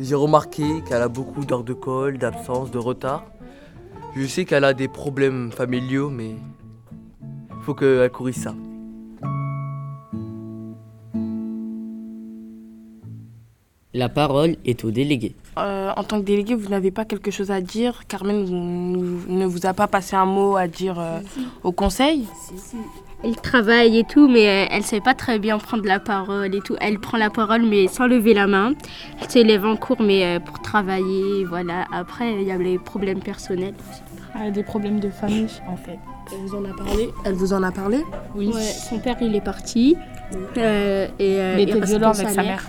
J'ai 0.01 0.15
remarqué 0.15 0.63
qu'elle 0.88 1.01
a 1.01 1.10
beaucoup 1.10 1.44
d'heures 1.44 1.65
de 1.65 1.74
colle, 1.74 2.18
d'absence, 2.18 2.72
de 2.72 2.77
retard. 2.77 3.25
Je 4.15 4.25
sais 4.25 4.46
qu'elle 4.46 4.63
a 4.63 4.74
des 4.74 4.88
problèmes 4.88 5.51
familiaux, 5.51 6.10
mais 6.10 6.36
il 7.22 7.63
faut 7.63 7.74
qu'elle 7.74 8.10
corrige 8.10 8.36
ça. 8.36 8.56
La 13.94 14.08
parole 14.08 14.56
est 14.63 14.86
au 14.86 14.91
délégué. 14.91 15.36
Euh, 15.58 15.91
en 15.98 16.03
tant 16.06 16.22
que 16.22 16.25
délégué, 16.25 16.56
vous 16.56 16.70
n'avez 16.70 16.91
pas 16.91 17.03
quelque 17.03 17.29
chose 17.29 17.51
à 17.51 17.60
dire? 17.60 18.08
Carmen 18.08 18.46
ne 19.27 19.46
vous 19.46 19.65
a 19.65 19.74
pas 19.74 19.88
passé 19.88 20.15
un 20.15 20.25
mot 20.25 20.56
à 20.56 20.68
dire 20.68 20.98
euh, 20.98 21.20
au 21.63 21.74
conseil? 21.74 22.25
Elle 23.24 23.36
travaille 23.36 23.98
et 23.98 24.04
tout, 24.04 24.28
mais 24.28 24.48
euh, 24.48 24.68
elle 24.72 24.80
ne 24.80 24.84
sait 24.84 25.02
pas 25.02 25.14
très 25.14 25.40
bien 25.40 25.58
prendre 25.58 25.86
la 25.86 26.00
parole 26.00 26.54
et 26.56 26.62
tout. 26.62 26.76
Elle 26.80 27.00
prend 27.00 27.18
la 27.18 27.30
parole, 27.30 27.64
mais 27.64 27.88
sans 27.88 28.08
lever 28.08 28.34
la 28.34 28.48
main. 28.48 28.74
Elle 29.22 29.30
se 29.30 29.40
lève 29.40 29.66
en 29.66 29.76
cours, 29.76 30.02
mais 30.02 30.24
euh, 30.24 30.40
pour 30.40 30.62
travailler, 30.62 31.44
voilà. 31.46 31.86
Après, 31.92 32.34
il 32.34 32.44
y 32.48 32.52
a 32.52 32.58
les 32.58 32.80
problèmes 32.80 33.20
personnels. 33.20 33.74
Elle 34.36 34.48
a 34.48 34.52
des 34.52 34.64
problèmes 34.64 35.00
de 35.00 35.10
famille, 35.10 35.48
en 35.68 35.76
fait. 35.76 36.00
Elle 36.32 36.40
vous 36.48 36.56
en 36.56 36.64
a 36.64 36.74
parlé? 36.74 37.10
Elle 37.26 37.34
vous 37.34 37.54
en 37.54 37.64
a 37.64 37.72
parlé? 37.72 38.06
Oui. 38.36 38.52
Ouais, 38.54 38.62
son 38.62 39.00
père, 39.00 39.18
il 39.22 39.36
est 39.36 39.42
parti. 39.42 39.98
euh, 40.58 41.08
et, 41.18 41.38
euh, 41.40 41.56
Il 41.58 41.70
était 41.70 41.80
violent 41.82 42.12
avec 42.12 42.30
sa 42.30 42.44
mère. 42.44 42.64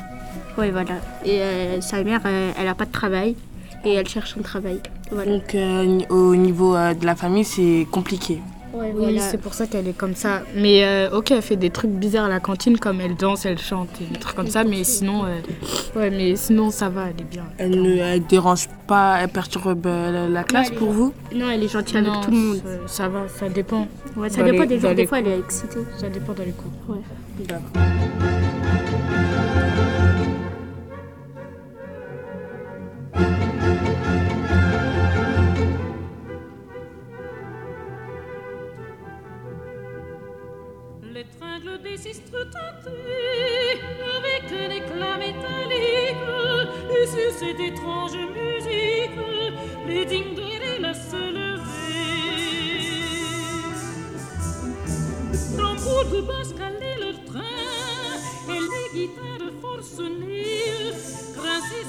Oui, 0.59 0.71
voilà. 0.71 0.95
Et 1.25 1.41
euh, 1.43 1.81
sa 1.81 2.03
mère, 2.03 2.23
euh, 2.25 2.51
elle 2.59 2.65
n'a 2.65 2.75
pas 2.75 2.87
de 2.87 2.93
travail. 2.93 3.37
Et 3.85 3.95
elle 3.95 4.09
cherche 4.09 4.37
un 4.39 4.43
travail. 4.43 4.81
Voilà. 5.11 5.31
Donc 5.31 5.55
euh, 5.55 6.01
au 6.11 6.35
niveau 6.37 6.75
euh, 6.75 6.93
de 6.93 7.07
la 7.07 7.15
famille, 7.15 7.45
c'est 7.45 7.87
compliqué. 7.91 8.41
Ouais, 8.73 8.93
Oui, 8.95 9.03
voilà. 9.03 9.21
c'est 9.21 9.39
pour 9.39 9.53
ça 9.55 9.67
qu'elle 9.67 9.89
est 9.89 9.97
comme 9.97 10.15
ça. 10.15 10.43
Mais 10.55 10.85
euh, 10.85 11.11
ok, 11.17 11.33
elle 11.33 11.43
fait 11.43 11.57
des 11.57 11.71
trucs 11.71 11.91
bizarres 11.91 12.27
à 12.27 12.29
la 12.29 12.39
cantine, 12.41 12.79
comme 12.79 13.01
elle 13.01 13.17
danse, 13.17 13.45
elle 13.45 13.59
chante, 13.59 13.89
et 14.01 14.13
des 14.13 14.19
trucs 14.21 14.37
comme 14.37 14.47
ça. 14.49 14.63
Mais 14.65 14.85
sinon, 14.85 15.25
euh, 15.25 15.39
ouais, 15.99 16.11
mais 16.11 16.37
sinon 16.37 16.71
ça 16.71 16.89
va, 16.89 17.07
elle 17.09 17.21
est 17.21 17.29
bien. 17.29 17.45
Elle 17.59 17.83
ne 17.83 17.97
elle 17.97 18.25
dérange 18.27 18.69
pas, 18.87 19.19
elle 19.21 19.29
perturbe 19.29 19.87
euh, 19.87 20.13
la, 20.13 20.29
la 20.29 20.45
classe 20.45 20.71
est 20.71 20.75
pour 20.75 20.91
vous? 20.93 21.13
Non, 21.35 21.51
elle 21.51 21.65
est 21.65 21.69
gentille 21.69 21.97
avec 21.99 22.13
tout 22.23 22.31
le 22.31 22.37
monde. 22.37 22.63
Ça, 22.87 23.03
ça 23.05 23.09
va, 23.09 23.29
ça 23.29 23.49
dépend. 23.49 23.89
Ouais, 24.17 24.31
ça 24.31 24.39
Dans 24.41 24.45
dépend 24.51 24.63
les- 24.63 24.67
des 24.69 24.79
jours. 24.81 24.95
Des 24.95 25.07
fois, 25.07 25.19
elle 25.19 25.29
est 25.29 25.39
excitée. 25.41 25.81
Ça 25.99 26.09
dépend 26.09 26.33
dans 26.33 26.45
les 26.45 26.53
cours. 26.53 26.71
Ouais. 26.97 27.01
Des 27.39 27.45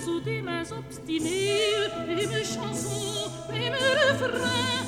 sous 0.03 0.19
des 0.21 0.41
mains 0.41 0.63
obstinées. 0.71 1.57
Mes 2.07 2.43
chansons, 2.43 3.29
mes 3.51 3.69
refrains, 3.69 4.85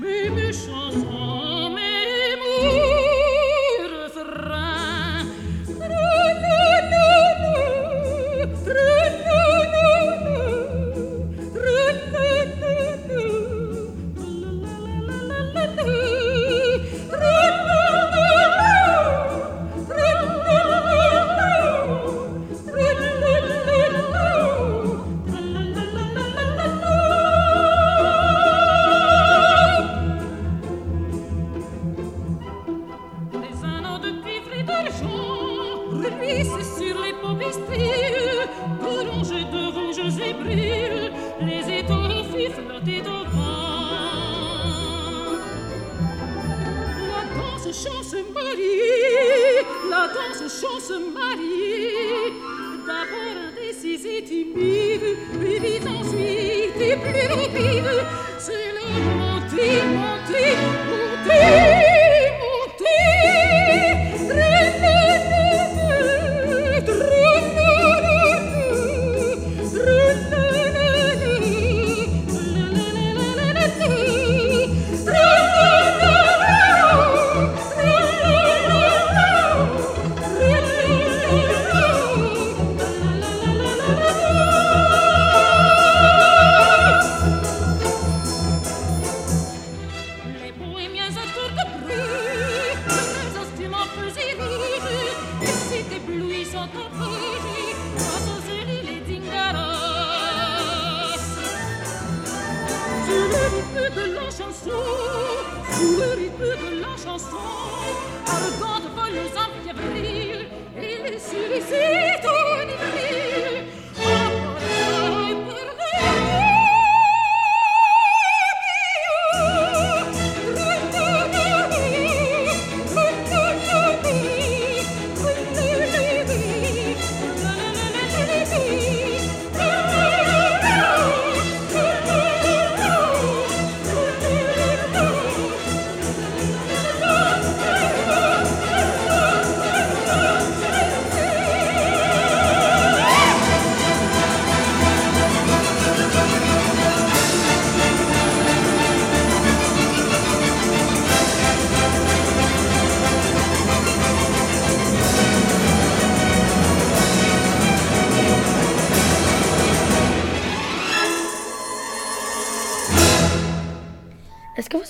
mes 0.00 0.52
chansons, 0.52 1.74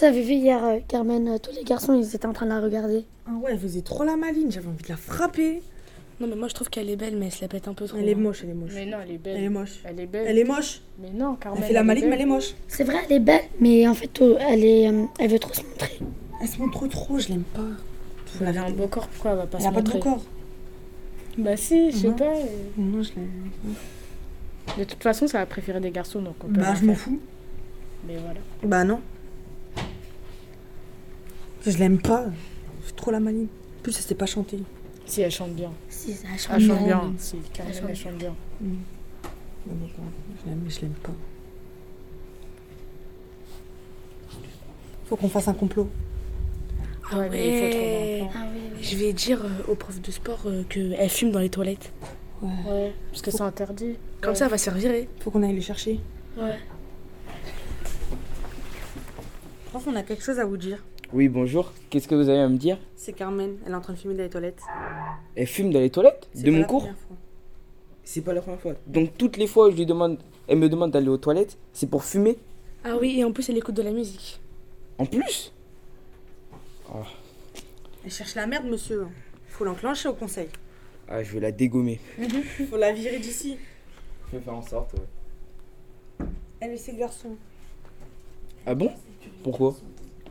avez 0.07 0.23
vu 0.23 0.33
hier, 0.35 0.65
euh, 0.65 0.79
Carmen, 0.89 1.29
euh, 1.29 1.39
tous 1.39 1.53
les 1.55 1.65
garçons, 1.65 1.95
ils 1.95 2.15
étaient 2.15 2.27
en 2.27 2.33
train 2.33 2.47
de 2.47 2.51
la 2.51 2.61
regarder 2.61 3.05
Ah 3.27 3.33
ouais, 3.43 3.51
elle 3.53 3.59
faisait 3.59 3.83
trop 3.83 4.05
la 4.05 4.17
maline, 4.17 4.51
j'avais 4.51 4.69
envie 4.69 4.83
de 4.83 4.89
la 4.89 4.97
frapper. 4.97 5.63
Non, 6.19 6.27
mais 6.29 6.37
moi 6.37 6.49
je 6.49 6.55
trouve 6.55 6.71
qu'elle 6.71 6.89
est 6.89 6.97
belle, 6.97 7.15
mais 7.17 7.27
elle 7.27 7.33
se 7.33 7.43
la 7.43 7.49
pète 7.49 7.69
un 7.69 7.75
peu 7.75 7.85
trop. 7.87 7.99
Elle 7.99 8.09
est 8.09 8.15
moche, 8.15 8.41
elle 8.43 8.51
est 8.51 8.55
moche. 8.55 8.71
Mais 8.75 8.87
non, 8.87 8.97
elle 9.05 9.13
est 9.13 9.19
belle. 9.19 9.37
Elle 9.37 9.45
est 9.45 9.49
moche. 9.51 9.81
Elle 9.85 10.01
est 10.01 10.07
belle. 10.07 10.25
Elle 10.27 10.39
est 10.39 10.45
moche. 10.45 10.81
Mais 10.99 11.11
non, 11.11 11.35
Carmen. 11.37 11.61
Elle 11.61 11.69
fait 11.69 11.75
la 11.75 11.83
maline, 11.83 12.09
mais 12.09 12.15
elle 12.15 12.23
est 12.23 12.27
moche. 12.27 12.55
C'est 12.69 12.85
vrai, 12.85 12.97
elle 13.07 13.17
est 13.17 13.21
belle, 13.21 13.43
mais 13.61 13.87
en 13.87 13.93
fait, 13.95 14.23
euh, 14.23 14.39
elle, 14.41 14.65
est, 14.65 14.89
euh, 14.91 15.05
elle 15.19 15.31
veut 15.31 15.39
trop 15.39 15.53
se 15.53 15.63
montrer. 15.63 15.99
Elle 16.41 16.49
se 16.49 16.59
montre 16.59 16.87
trop, 16.87 17.19
je 17.19 17.29
l'aime 17.29 17.43
pas. 17.43 17.61
Elle 18.41 18.57
a 18.59 18.65
un 18.65 18.71
beau 18.71 18.87
corps, 18.87 19.09
pourquoi 19.09 19.33
elle 19.33 19.37
va 19.39 19.47
pas 19.47 19.59
Elle 19.59 19.65
se 19.65 19.69
a 19.69 19.73
pas 19.73 19.81
de 19.83 19.87
montrer 19.93 19.99
beau 19.99 20.05
corps. 20.17 20.25
Bah 21.39 21.57
si, 21.57 21.91
je 21.91 21.97
sais 21.99 22.11
pas. 22.13 22.25
euh. 22.25 22.45
Non, 22.79 23.03
je 23.03 23.11
l'aime. 23.15 23.51
De 24.79 24.85
toute 24.85 25.03
façon, 25.03 25.27
ça 25.27 25.39
va 25.39 25.47
préférer 25.47 25.81
des 25.81 25.91
garçons, 25.91 26.21
donc 26.23 26.37
on 26.43 26.49
peut 26.49 26.61
Bah, 26.61 26.75
je 26.81 26.85
m'en 26.87 26.95
fous. 26.95 27.19
Mais 28.07 28.17
voilà. 28.17 28.41
Bah 28.63 28.85
non. 28.85 29.01
Je 31.67 31.79
l'aime 31.79 32.01
pas. 32.01 32.27
Je 32.87 32.93
trop 32.95 33.11
la 33.11 33.21
maline. 33.21 33.49
En 33.79 33.83
plus, 33.83 33.97
elle 33.97 34.03
sait 34.05 34.15
pas 34.15 34.27
chanter. 34.27 34.61
Si, 35.05 35.21
elle 35.21 35.31
chante 35.31 35.53
bien. 35.55 35.73
Si, 35.89 36.13
ça 36.15 36.29
Elle 36.33 36.39
chante 36.39 36.61
chante 36.61 36.85
bien. 36.85 36.99
bien. 36.99 37.13
Si, 37.19 37.37
Elle 37.59 37.75
chante 37.75 37.85
elle 37.89 37.97
chante 37.97 38.15
bien. 38.19 38.35
Mm. 38.61 38.75
Mais 39.67 39.73
je 40.45 40.49
l'aime, 40.49 40.61
mais 40.65 40.71
je 40.71 40.81
l'aime 40.83 40.93
pas. 41.03 41.13
Faut 45.07 45.17
qu'on 45.17 45.29
fasse 45.29 45.49
un 45.49 45.55
complot. 45.55 45.89
Ah 47.11 47.19
Ouais, 47.19 47.29
mais 47.31 47.49
il 47.49 47.63
faut 47.63 47.71
trouver 47.71 48.21
un 48.21 48.25
ouais. 48.25 48.31
plan. 48.31 48.81
Je 48.83 48.97
vais 48.97 49.13
dire 49.13 49.45
euh, 49.45 49.71
au 49.73 49.75
prof 49.77 50.01
de 50.01 50.11
sport 50.11 50.43
euh, 50.47 50.63
qu'elle 50.69 51.09
fume 51.11 51.31
dans 51.31 51.39
les 51.39 51.51
toilettes. 51.51 51.93
Ouais. 52.43 52.51
Ouais, 52.69 52.93
parce 53.11 53.23
que 53.23 53.31
c'est 53.31 53.41
interdit. 53.43 53.97
Comme 54.21 54.35
ça, 54.35 54.47
elle 54.47 54.51
va 54.51 54.59
se 54.59 54.65
faire 54.65 54.75
virer. 54.75 55.09
Faut 55.21 55.31
qu'on 55.31 55.43
aille 55.43 55.55
les 55.55 55.61
chercher. 55.61 56.01
Ouais. 56.37 56.59
Prof, 59.71 59.85
on 59.87 59.95
a 59.97 60.03
quelque 60.03 60.23
chose 60.25 60.39
à 60.41 60.45
vous 60.45 60.57
dire. 60.57 60.83
Oui, 61.13 61.29
bonjour. 61.29 61.73
Qu'est-ce 61.91 62.09
que 62.09 62.15
vous 62.15 62.29
avez 62.29 62.41
à 62.41 62.49
me 62.49 62.57
dire? 62.57 62.79
C'est 62.97 63.13
Carmen, 63.13 63.57
elle 63.65 63.73
est 63.73 63.75
en 63.75 63.81
train 63.81 63.93
de 63.93 63.99
fumer 63.99 64.15
dans 64.15 64.23
les 64.25 64.29
toilettes. 64.31 64.61
Elle 65.35 65.47
fume 65.47 65.73
dans 65.73 65.81
les 65.81 65.91
toilettes 65.91 66.29
C'est 66.35 66.43
De 66.43 66.51
pas 66.51 66.53
mon 66.57 66.61
la 66.63 66.67
cours? 66.67 66.81
première 66.83 66.99
fois. 66.99 67.17
C'est 68.05 68.21
pas 68.23 68.33
la 68.35 68.41
première 68.41 68.61
fois. 68.61 68.73
Donc 68.87 69.17
toutes 69.17 69.37
les 69.37 69.47
fois 69.47 69.69
où 69.69 69.71
je 69.71 69.77
lui 69.77 69.87
demande, 69.87 70.19
elle 70.49 70.59
me 70.59 70.69
demande 70.69 70.91
d'aller 70.91 71.09
aux 71.09 71.17
toilettes, 71.17 71.59
c'est 71.73 71.89
pour 71.89 72.05
fumer? 72.05 72.39
Ah 72.85 72.97
oui, 73.01 73.19
et 73.19 73.25
en 73.25 73.33
plus, 73.33 73.49
elle 73.49 73.57
écoute 73.59 73.75
de 73.75 73.83
la 73.83 73.91
musique. 73.93 74.41
En 74.99 75.07
plus? 75.07 75.53
Ah, 76.93 77.03
Elle 78.05 78.11
cherche 78.13 78.35
la 78.35 78.47
merde, 78.47 78.67
monsieur. 78.67 79.07
Faut 79.49 79.65
l'enclencher 79.65 80.09
au 80.09 80.15
conseil. 80.15 80.49
ah, 81.09 81.23
je 81.23 81.33
vais 81.33 81.41
la 81.41 81.53
dégommer. 81.53 81.99
Faut 82.71 82.77
la 82.77 82.93
virer 82.93 83.19
d'ici. 83.19 83.57
Je 84.33 84.37
vais 84.37 84.43
faire 84.43 84.55
en 84.55 84.63
sorte, 84.63 84.93
ouais. 84.95 86.27
Elle 86.61 86.73
et 86.73 86.77
ses 86.77 86.95
garçons. 86.95 87.37
Ah 88.67 88.75
bon? 88.75 88.91
Pourquoi? 89.43 89.77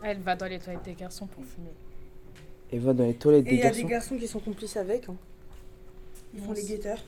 Elle 0.07 0.19
va 0.19 0.35
dans 0.35 0.45
les 0.45 0.59
toilettes 0.59 0.83
des 0.85 0.93
garçons 0.93 1.25
pour 1.25 1.43
fumer. 1.43 1.73
Elle 2.71 2.79
va 2.81 2.93
dans 2.93 3.05
les 3.05 3.15
toilettes 3.15 3.47
Et 3.47 3.49
des 3.49 3.55
il 3.55 3.59
y 3.59 3.61
a 3.61 3.65
garçons 3.65 3.81
des 3.81 3.87
garçons 3.89 4.17
qui 4.17 4.27
sont 4.27 4.39
complices 4.39 4.77
avec. 4.77 5.09
hein. 5.09 5.15
Ils 6.35 6.41
font 6.41 6.51
les 6.51 6.63
guetteurs. 6.63 7.03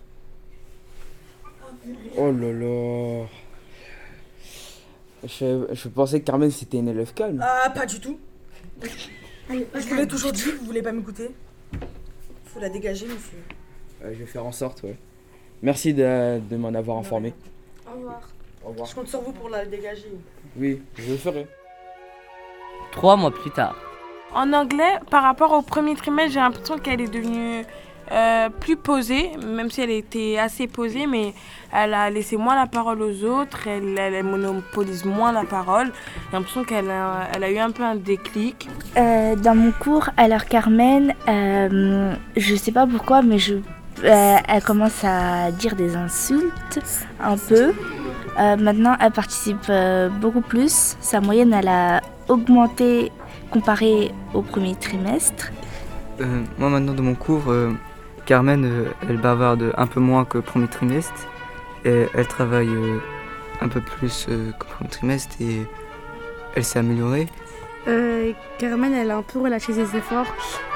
Oh 2.18 2.32
là 2.32 2.52
là 2.54 3.26
je, 5.24 5.68
je 5.74 5.88
pensais 5.90 6.22
que 6.22 6.26
Carmen 6.26 6.50
c'était 6.50 6.78
une 6.78 6.88
élève 6.88 7.14
calme. 7.14 7.40
Ah, 7.44 7.70
pas 7.70 7.86
du 7.86 8.00
tout. 8.00 8.18
Je 8.82 9.90
vous 9.90 9.96
l'ai 9.96 10.08
toujours 10.08 10.32
dit, 10.32 10.44
vous 10.60 10.66
voulez 10.66 10.82
pas 10.82 10.92
m'écouter? 10.92 11.30
Faut 12.46 12.60
la 12.60 12.70
dégager, 12.70 13.06
monsieur. 13.06 13.38
Euh, 14.04 14.14
je 14.14 14.20
vais 14.20 14.26
faire 14.26 14.46
en 14.46 14.52
sorte, 14.52 14.82
ouais. 14.84 14.96
Merci 15.62 15.94
de, 15.94 16.40
de 16.40 16.56
m'en 16.58 16.74
avoir 16.74 16.98
informé. 16.98 17.34
Au 17.88 17.96
revoir. 17.96 18.30
Au 18.64 18.70
revoir. 18.70 18.88
Je 18.88 18.96
compte 18.96 19.08
sur 19.08 19.22
vous 19.22 19.34
pour 19.34 19.50
la 19.50 19.66
dégager. 19.66 20.12
Oui, 20.56 20.82
je 20.98 21.12
le 21.12 21.18
ferai. 21.18 21.48
Trois 22.92 23.16
mois 23.16 23.32
plus 23.32 23.52
tard. 23.52 23.76
En 24.34 24.52
anglais, 24.54 25.00
par 25.10 25.24
rapport 25.24 25.52
au 25.54 25.62
premier 25.62 25.96
trimestre, 25.96 26.34
j'ai 26.34 26.40
l'impression 26.40 26.78
qu'elle 26.78 27.02
est 27.02 27.08
devenue 27.12 27.64
euh, 28.12 28.50
plus 28.50 28.76
posée, 28.78 29.32
même 29.46 29.70
si 29.70 29.82
elle 29.82 29.90
était 29.90 30.38
assez 30.38 30.68
posée, 30.68 31.08
mais 31.08 31.34
elle 31.74 31.94
a 31.94 32.10
laissé 32.10 32.38
moins 32.38 32.56
la 32.56 32.66
parole 32.68 33.02
aux 33.02 33.24
autres, 33.26 33.68
elle, 33.68 33.98
elle- 33.98 34.14
elle 34.14 34.24
monopolise 34.26 35.04
moins 35.06 35.32
la 35.32 35.44
parole. 35.44 35.88
J'ai 36.32 36.38
l'impression 36.38 36.64
qu'elle 36.64 36.90
a, 36.90 37.28
elle 37.34 37.44
a 37.44 37.52
eu 37.52 37.58
un 37.58 37.72
peu 37.72 37.84
un 37.84 37.96
déclic. 37.96 38.70
Euh, 38.98 39.36
dans 39.36 39.56
mon 39.56 39.72
cours, 39.72 40.10
alors 40.18 40.46
Carmen, 40.46 41.14
euh, 41.28 42.14
je 42.38 42.56
sais 42.56 42.72
pas 42.72 42.88
pourquoi, 42.88 43.22
mais 43.22 43.40
je, 43.40 43.56
euh, 44.04 44.36
elle 44.48 44.64
commence 44.64 45.04
à 45.04 45.52
dire 45.52 45.76
des 45.76 45.96
insultes 45.96 46.80
un 47.22 47.38
peu. 47.38 47.74
Euh, 48.40 48.56
maintenant, 48.56 48.96
elle 49.02 49.12
participe 49.12 49.66
euh, 49.70 50.08
beaucoup 50.10 50.42
plus. 50.42 50.96
Sa 51.02 51.20
moyenne, 51.20 51.52
elle 51.54 51.68
a 51.68 52.02
augmenté 52.28 53.12
comparé 53.52 54.12
au 54.34 54.42
premier 54.42 54.76
trimestre. 54.76 55.52
Euh, 56.20 56.44
moi 56.58 56.70
maintenant 56.70 56.94
dans 56.94 57.04
mon 57.04 57.16
cours, 57.16 57.50
euh, 57.50 57.72
Carmen, 58.26 58.66
euh, 58.66 58.86
elle 59.08 59.18
bavarde 59.18 59.74
un 59.78 59.88
peu 59.88 60.00
moins 60.00 60.26
que 60.26 60.38
premier 60.38 60.68
trimestre. 60.68 61.28
Et 61.86 62.08
elle 62.14 62.28
travaille 62.28 62.68
euh, 62.68 63.00
un 63.62 63.68
peu 63.70 63.82
plus 63.82 64.26
euh, 64.30 64.52
que 64.60 64.66
premier 64.66 64.90
trimestre 64.90 65.36
et 65.40 65.62
elle 66.56 66.64
s'est 66.64 66.80
améliorée. 66.80 67.28
Euh, 67.88 68.34
Carmen, 68.58 68.94
elle 68.94 69.12
a 69.12 69.18
un 69.18 69.22
peu 69.22 69.40
relâché 69.40 69.72
ses 69.72 69.96
efforts, 69.96 70.26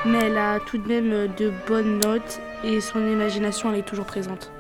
mais 0.06 0.20
elle 0.20 0.38
a 0.38 0.60
tout 0.60 0.78
de 0.78 0.88
même 0.88 1.28
de 1.38 1.52
bonnes 1.68 2.00
notes 2.00 2.40
et 2.64 2.80
son 2.80 3.00
imagination, 3.00 3.72
elle 3.72 3.80
est 3.80 3.86
toujours 3.86 4.06
présente. 4.06 4.52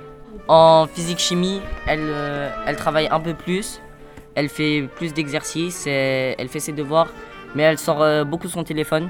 En 0.49 0.87
physique-chimie, 0.87 1.61
elle, 1.87 1.99
euh, 2.01 2.49
elle 2.65 2.75
travaille 2.75 3.07
un 3.09 3.19
peu 3.21 3.33
plus. 3.33 3.79
Elle 4.35 4.49
fait 4.49 4.87
plus 4.95 5.13
d'exercices, 5.13 5.85
elle 5.87 6.47
fait 6.47 6.59
ses 6.59 6.71
devoirs, 6.71 7.07
mais 7.55 7.63
elle 7.63 7.77
sort 7.77 8.01
euh, 8.01 8.23
beaucoup 8.23 8.47
son 8.47 8.63
téléphone. 8.63 9.09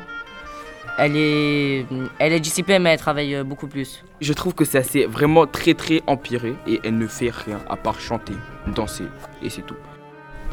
Elle 0.98 1.16
est, 1.16 1.86
elle 2.20 2.34
est 2.34 2.40
disciplinée, 2.40 2.80
mais 2.80 2.90
elle 2.94 3.00
travaille 3.00 3.36
euh, 3.36 3.44
beaucoup 3.44 3.68
plus. 3.68 4.04
Je 4.20 4.34
trouve 4.34 4.54
que 4.54 4.66
ça 4.66 4.84
s'est 4.84 5.06
vraiment 5.06 5.46
très 5.48 5.74
très 5.74 6.02
empiré 6.08 6.56
et 6.68 6.80
elle 6.84 6.98
ne 6.98 7.08
fait 7.08 7.30
rien 7.32 7.60
à 7.70 7.76
part 7.76 8.00
chanter, 8.00 8.34
danser 8.76 9.06
et 9.44 9.50
c'est 9.50 9.62
tout. 9.62 9.76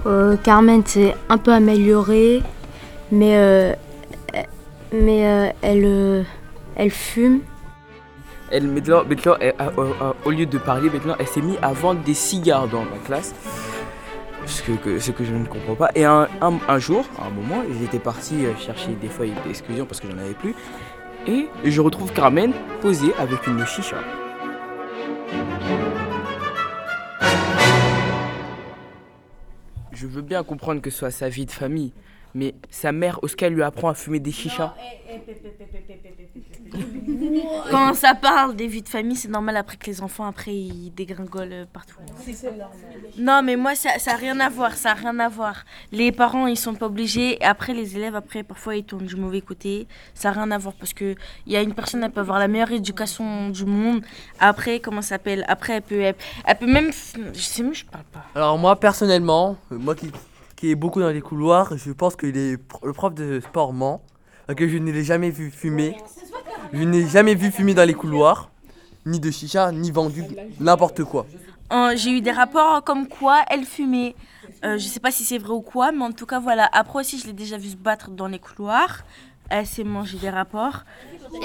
Euh, 0.06 0.36
Carmen 0.36 0.84
s'est 0.86 1.14
un 1.28 1.38
peu 1.38 1.52
améliorée, 1.52 2.42
mais, 3.10 3.36
euh, 3.36 3.72
mais 4.92 5.26
euh, 5.26 5.50
elle, 5.62 5.84
euh, 5.84 6.22
elle 6.76 6.90
fume. 6.90 7.40
Elle, 8.50 8.68
maintenant, 8.68 9.02
elle- 9.40 9.54
au 10.24 10.30
lieu 10.30 10.46
de 10.46 10.56
parler, 10.58 10.88
maintenant, 10.88 11.16
elle 11.18 11.26
s'est 11.26 11.42
mise 11.42 11.58
à 11.60 11.72
vendre 11.72 12.00
des 12.02 12.14
cigares 12.14 12.68
dans 12.68 12.84
la 12.84 12.98
classe. 13.04 13.34
Ce 14.48 14.62
que, 15.10 15.24
je 15.24 15.34
ne 15.34 15.44
comprends 15.46 15.74
pas. 15.74 15.90
Et 15.94 16.04
un, 16.04 16.26
jour, 16.78 17.04
à 17.18 17.26
un 17.26 17.30
moment, 17.30 17.62
j'étais 17.80 17.98
parti 17.98 18.46
euh, 18.46 18.56
chercher 18.56 18.94
des 18.94 19.08
feuilles 19.08 19.34
d'exclusion 19.46 19.84
parce 19.84 20.00
que 20.00 20.10
j'en 20.10 20.18
avais 20.18 20.32
plus. 20.32 20.54
Et 21.26 21.48
je 21.64 21.80
retrouve 21.82 22.12
Carmen 22.12 22.52
posée 22.80 23.12
avec 23.18 23.46
une 23.46 23.64
chicha. 23.66 23.98
Je 29.92 30.06
veux 30.06 30.22
bien 30.22 30.42
comprendre 30.42 30.80
que 30.80 30.88
ce 30.88 30.98
soit 30.98 31.10
sa 31.10 31.28
vie 31.28 31.44
de 31.44 31.50
famille, 31.50 31.92
mais 32.34 32.54
sa 32.70 32.92
mère, 32.92 33.22
Oscar 33.22 33.50
lui 33.50 33.62
apprend 33.62 33.90
à 33.90 33.94
fumer 33.94 34.20
des 34.20 34.32
chichas. 34.32 34.74
Quand 37.70 37.94
ça 37.94 38.14
parle 38.14 38.56
des 38.56 38.66
vies 38.66 38.82
de 38.82 38.88
famille, 38.88 39.16
c'est 39.16 39.28
normal 39.28 39.56
après 39.56 39.76
que 39.76 39.86
les 39.86 40.02
enfants, 40.02 40.26
après, 40.26 40.54
ils 40.54 40.90
dégringolent 40.90 41.52
euh, 41.52 41.64
partout. 41.72 41.96
Non, 43.18 43.42
mais 43.42 43.56
moi, 43.56 43.74
ça 43.74 43.90
n'a 44.06 44.16
rien 44.16 44.38
à 44.40 44.48
voir, 44.48 44.74
ça 44.74 44.90
n'a 44.90 44.94
rien 44.94 45.18
à 45.18 45.28
voir. 45.28 45.64
Les 45.92 46.12
parents, 46.12 46.46
ils 46.46 46.56
sont 46.56 46.74
pas 46.74 46.86
obligés. 46.86 47.42
Et 47.42 47.44
après, 47.44 47.74
les 47.74 47.96
élèves, 47.96 48.16
après, 48.16 48.42
parfois, 48.42 48.76
ils 48.76 48.84
tournent 48.84 49.06
du 49.06 49.16
mauvais 49.16 49.40
côté. 49.40 49.86
Ça 50.14 50.30
n'a 50.30 50.42
rien 50.42 50.50
à 50.50 50.58
voir 50.58 50.74
parce 50.74 50.94
que 50.94 51.14
il 51.46 51.52
y 51.52 51.56
a 51.56 51.62
une 51.62 51.74
personne, 51.74 52.02
elle 52.02 52.10
peut 52.10 52.20
avoir 52.20 52.38
la 52.38 52.48
meilleure 52.48 52.72
éducation 52.72 53.50
du 53.50 53.64
monde. 53.64 54.02
Après, 54.40 54.80
comment 54.80 55.02
ça 55.02 55.10
s'appelle? 55.10 55.44
Après, 55.48 55.74
elle 55.74 55.82
peut, 55.82 56.00
elle, 56.00 56.16
elle 56.44 56.58
peut 56.58 56.66
même... 56.66 56.90
Je 57.32 57.40
sais 57.40 57.62
même, 57.62 57.74
je 57.74 57.84
parle 57.84 58.04
pas. 58.12 58.24
Alors 58.34 58.58
moi 58.58 58.78
personnellement, 58.78 59.56
moi 59.70 59.94
qui, 59.94 60.10
qui 60.56 60.70
est 60.70 60.74
beaucoup 60.74 61.00
dans 61.00 61.10
les 61.10 61.20
couloirs, 61.20 61.76
je 61.76 61.92
pense 61.92 62.16
que 62.16 62.26
les 62.26 62.56
le 62.82 62.92
prof 62.92 63.14
de 63.14 63.40
sport 63.40 63.72
ment, 63.72 64.02
que 64.54 64.68
je 64.68 64.78
ne 64.78 64.90
l'ai 64.90 65.04
jamais 65.04 65.30
vu 65.30 65.50
fumer. 65.50 65.96
Je 66.72 66.82
n'ai 66.82 67.06
jamais 67.06 67.34
vu 67.34 67.50
fumer 67.50 67.74
dans 67.74 67.84
les 67.86 67.94
couloirs, 67.94 68.50
ni 69.06 69.20
de 69.20 69.30
chicha, 69.30 69.72
ni 69.72 69.90
vendu 69.90 70.24
n'importe 70.60 71.04
quoi. 71.04 71.26
Euh, 71.72 71.92
J'ai 71.96 72.10
eu 72.10 72.20
des 72.20 72.30
rapports 72.30 72.82
comme 72.82 73.06
quoi 73.08 73.42
elle 73.50 73.64
fumait. 73.64 74.14
Euh, 74.64 74.78
je 74.78 74.86
sais 74.86 75.00
pas 75.00 75.10
si 75.10 75.24
c'est 75.24 75.38
vrai 75.38 75.52
ou 75.52 75.60
quoi, 75.60 75.92
mais 75.92 76.04
en 76.04 76.12
tout 76.12 76.26
cas, 76.26 76.40
voilà. 76.40 76.68
Après 76.72 77.00
aussi, 77.00 77.18
je 77.18 77.26
l'ai 77.26 77.32
déjà 77.32 77.58
vu 77.58 77.68
se 77.68 77.76
battre 77.76 78.10
dans 78.10 78.26
les 78.26 78.38
couloirs. 78.38 79.04
Elle 79.50 79.66
s'est 79.66 79.84
mangé 79.84 80.18
des 80.18 80.30
rapports. 80.30 80.84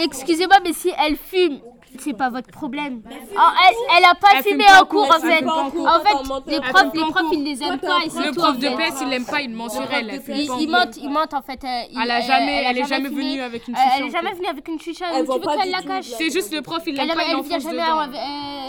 Excusez-moi, 0.01 0.57
mais 0.63 0.73
si 0.73 0.91
elle 1.05 1.17
fume, 1.17 1.59
c'est 1.99 2.13
pas 2.17 2.29
votre 2.29 2.49
problème. 2.49 3.01
Oh, 3.05 3.39
elle, 3.67 3.75
elle 3.97 4.05
a 4.05 4.15
pas 4.15 4.27
Elle 4.37 4.43
fumé 4.43 4.63
pas 4.65 4.81
en 4.81 4.85
cours, 4.85 5.03
en 5.09 5.19
fait. 5.19 5.45
en 5.45 5.69
cours. 5.69 5.87
En 5.87 5.99
Elle 5.99 6.05
fait, 6.07 6.51
les 6.51 6.59
profs, 6.61 6.93
les 6.93 6.99
profs, 7.11 7.31
ils 7.33 7.43
les 7.43 7.63
aiment 7.63 7.79
pas. 7.79 7.99
Le 8.05 8.33
prof 8.35 8.57
de. 8.57 8.67
PS, 8.69 9.01
il 9.01 9.09
l'aime 9.09 9.25
pas, 9.25 9.41
il 9.41 9.49
ment 9.51 9.69
sur 9.69 9.83
elle. 9.91 10.21
Il, 10.27 10.69
mente, 10.69 10.97
il 10.97 11.09
mente 11.09 11.33
en 11.33 11.41
fait. 11.41 11.63
euh, 11.63 12.01
Elle 12.03 12.11
a 12.11 12.21
jamais- 12.21 12.65
a 12.65 12.69
elle 12.71 12.77
est 12.79 12.85
jamais 12.87 13.09
venue 13.09 13.41
avec 13.41 13.67
une 13.67 13.75
Euh, 13.75 13.77
chicha 13.77 13.95
Elle 13.97 14.05
est 14.05 14.11
jamais 14.11 14.33
venue 14.33 14.47
avec 14.47 14.67
une 14.67 14.79
chicha. 14.79 15.05
Tu 15.15 15.21
veux 15.31 15.39
pas 15.39 15.57
qu'elle 15.57 15.71
la 15.71 15.81
cache 15.81 16.05
C'est 16.17 16.29
juste 16.31 16.53
le 16.53 16.61
prof, 16.61 16.81
il 16.85 16.95
l'aime 16.95 17.07
pas, 17.07 17.13
il 17.23 17.29
elle 17.31 17.35
enfonce 17.35 17.47
vient 17.47 17.59
jamais, 17.59 17.81
dedans. 17.81 18.01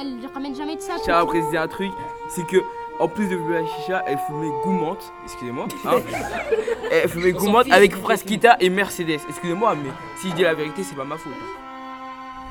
elle, 0.01 0.19
elle 0.23 0.31
ramène 0.33 0.55
jamais 0.55 0.77
de 0.77 0.81
ça. 0.81 0.93
Je 0.99 1.03
tiens 1.05 1.19
à 1.19 1.25
préciser 1.27 1.57
un 1.59 1.69
truc, 1.69 1.91
c'est 2.29 2.47
que 2.47 2.59
en 3.01 3.09
plus 3.09 3.27
de 3.27 3.37
fumer 3.37 3.61
la 3.63 3.67
chicha, 3.67 4.05
elle 4.07 4.19
fumait 4.19 4.53
goumante, 4.63 5.13
excusez-moi, 5.25 5.67
hein. 5.87 5.97
elle 6.93 7.09
fumait 7.09 7.33
goumante 7.33 7.67
avec 7.73 7.97
Frasquita 7.97 8.57
et 8.61 8.71
Mercedes. 8.71 9.21
Excusez-moi, 9.29 9.75
mais 9.75 9.91
si 10.21 10.31
je 10.31 10.35
dis 10.35 10.43
la 10.43 10.55
vérité, 10.55 10.83
c'est 10.85 10.95
pas 10.97 11.05
ma 11.05 11.17
faute. 11.17 11.33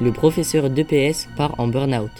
Le 0.01 0.12
professeur 0.12 0.69
d'EPS 0.69 1.27
part 1.36 1.60
en 1.60 1.67
burn-out. 1.67 2.12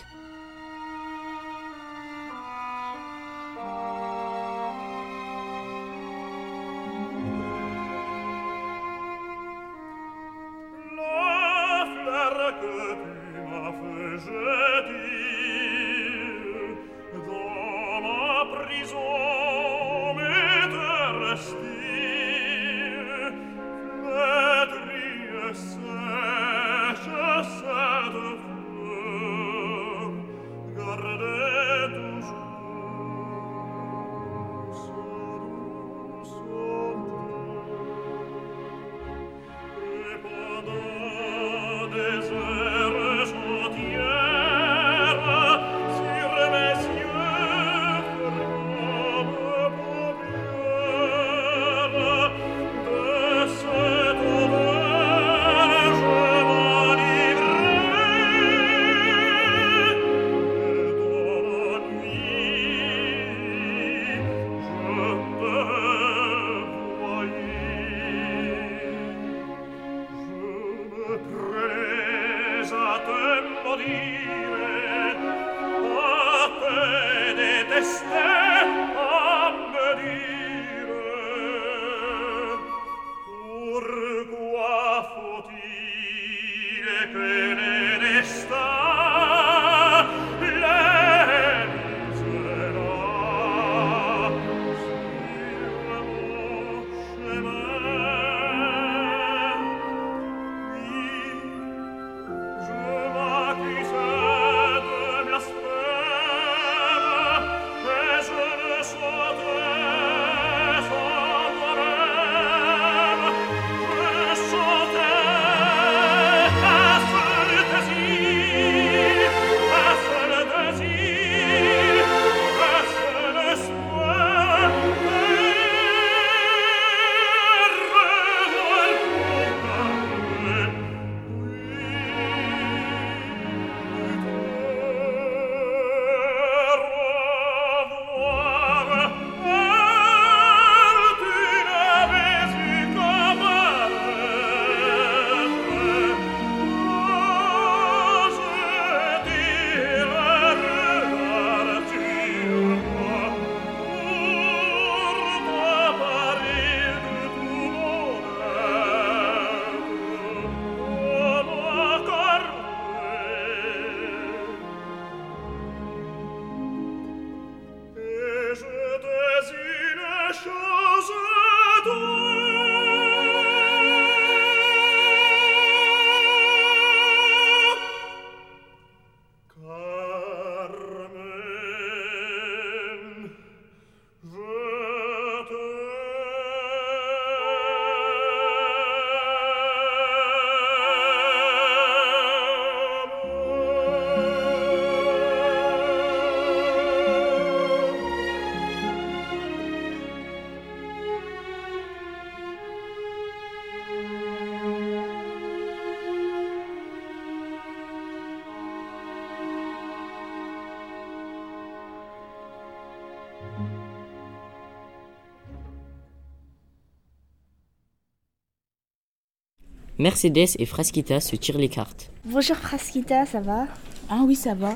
Mercedes 220.08 220.58
et 220.60 220.66
Frasquita 220.66 221.22
se 221.22 221.38
tirent 221.38 221.58
les 221.58 221.70
cartes. 221.70 222.12
Bonjour 222.26 222.58
Frasquita, 222.58 223.26
ça 223.26 223.40
va? 223.40 223.68
Ah 224.10 224.24
oui, 224.26 224.36
ça 224.36 224.54
va. 224.54 224.76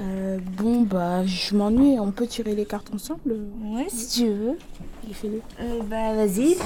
Euh, 0.00 0.38
bon, 0.56 0.80
bah, 0.80 1.26
je 1.26 1.54
m'ennuie, 1.54 2.00
on 2.00 2.10
peut 2.10 2.26
tirer 2.26 2.54
les 2.54 2.64
cartes 2.64 2.88
ensemble? 2.94 3.36
Ouais, 3.62 3.84
si 3.90 4.20
tu 4.22 4.28
veux. 4.28 4.58
Allez, 5.04 5.12
fais-le. 5.12 5.42
Euh, 5.60 5.82
bah, 5.82 6.14
vas-y, 6.14 6.56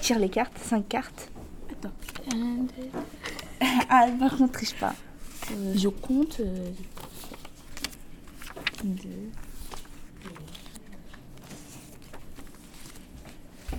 tire 0.00 0.20
les 0.20 0.28
cartes, 0.28 0.56
5 0.58 0.86
cartes. 0.88 1.28
Attends. 1.72 1.90
Un, 2.36 2.62
deux. 2.62 2.88
Ah, 3.90 4.06
par 4.16 4.36
contre, 4.36 4.52
triche 4.52 4.74
pas. 4.76 4.94
Euh, 5.50 5.72
je 5.76 5.88
compte. 5.88 6.38
euh, 6.38 6.70
Deux. 8.84 9.30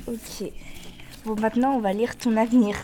Ok. 0.08 0.52
Bon, 1.24 1.36
maintenant, 1.40 1.74
on 1.76 1.80
va 1.80 1.94
lire 1.94 2.18
ton 2.18 2.36
avenir. 2.36 2.76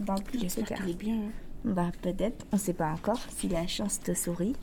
Dans 0.00 0.14
plus 0.16 0.38
de 0.38 0.42
J'espère 0.44 0.66
cartes. 0.66 0.80
qu'il 0.82 0.90
est 0.90 0.94
bien. 0.94 1.14
hein. 1.16 1.30
Bah, 1.64 1.90
peut-être. 2.02 2.46
On 2.52 2.56
sait 2.56 2.72
pas 2.72 2.90
encore 2.90 3.20
si 3.36 3.48
la 3.48 3.66
chance 3.66 4.00
te 4.00 4.14
sourit. 4.14 4.56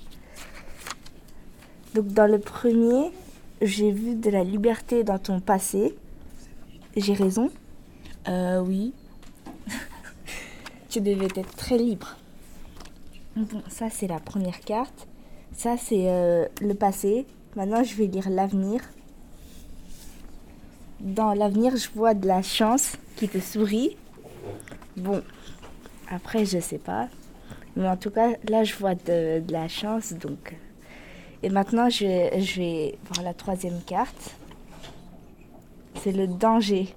Donc, 1.93 2.07
dans 2.07 2.29
le 2.29 2.39
premier, 2.39 3.11
j'ai 3.61 3.91
vu 3.91 4.15
de 4.15 4.29
la 4.29 4.43
liberté 4.43 5.03
dans 5.03 5.19
ton 5.19 5.39
passé. 5.39 5.95
J'ai 6.95 7.13
raison? 7.13 7.51
Euh, 8.27 8.59
oui. 8.61 8.93
Tu 10.89 11.01
devais 11.01 11.25
être 11.25 11.55
très 11.55 11.77
libre. 11.77 12.15
Bon, 13.35 13.61
ça, 13.69 13.89
c'est 13.91 14.07
la 14.07 14.19
première 14.19 14.59
carte. 14.61 15.07
Ça, 15.53 15.75
c'est 15.77 16.09
euh, 16.09 16.47
le 16.61 16.73
passé. 16.73 17.25
Maintenant, 17.55 17.83
je 17.83 17.93
vais 17.95 18.07
lire 18.07 18.29
l'avenir. 18.29 18.81
Dans 20.99 21.33
l'avenir, 21.33 21.75
je 21.77 21.89
vois 21.93 22.13
de 22.15 22.25
la 22.27 22.41
chance 22.41 22.93
qui 23.17 23.27
te 23.29 23.39
sourit. 23.39 23.95
Bon, 24.97 25.21
après, 26.09 26.45
je 26.45 26.59
sais 26.59 26.77
pas. 26.79 27.07
Mais 27.75 27.87
en 27.87 27.97
tout 27.97 28.09
cas, 28.09 28.29
là, 28.49 28.63
je 28.63 28.73
vois 28.75 28.95
de, 28.95 29.39
de 29.39 29.51
la 29.53 29.67
chance. 29.67 30.13
Donc. 30.13 30.55
Et 31.43 31.49
maintenant, 31.49 31.89
je, 31.89 32.05
vais- 32.05 32.41
je 32.41 32.59
vais 32.61 32.97
voir 33.11 33.23
la 33.23 33.33
troisième 33.33 33.79
carte. 33.85 34.35
C'est 36.01 36.11
le 36.11 36.27
danger. 36.27 36.93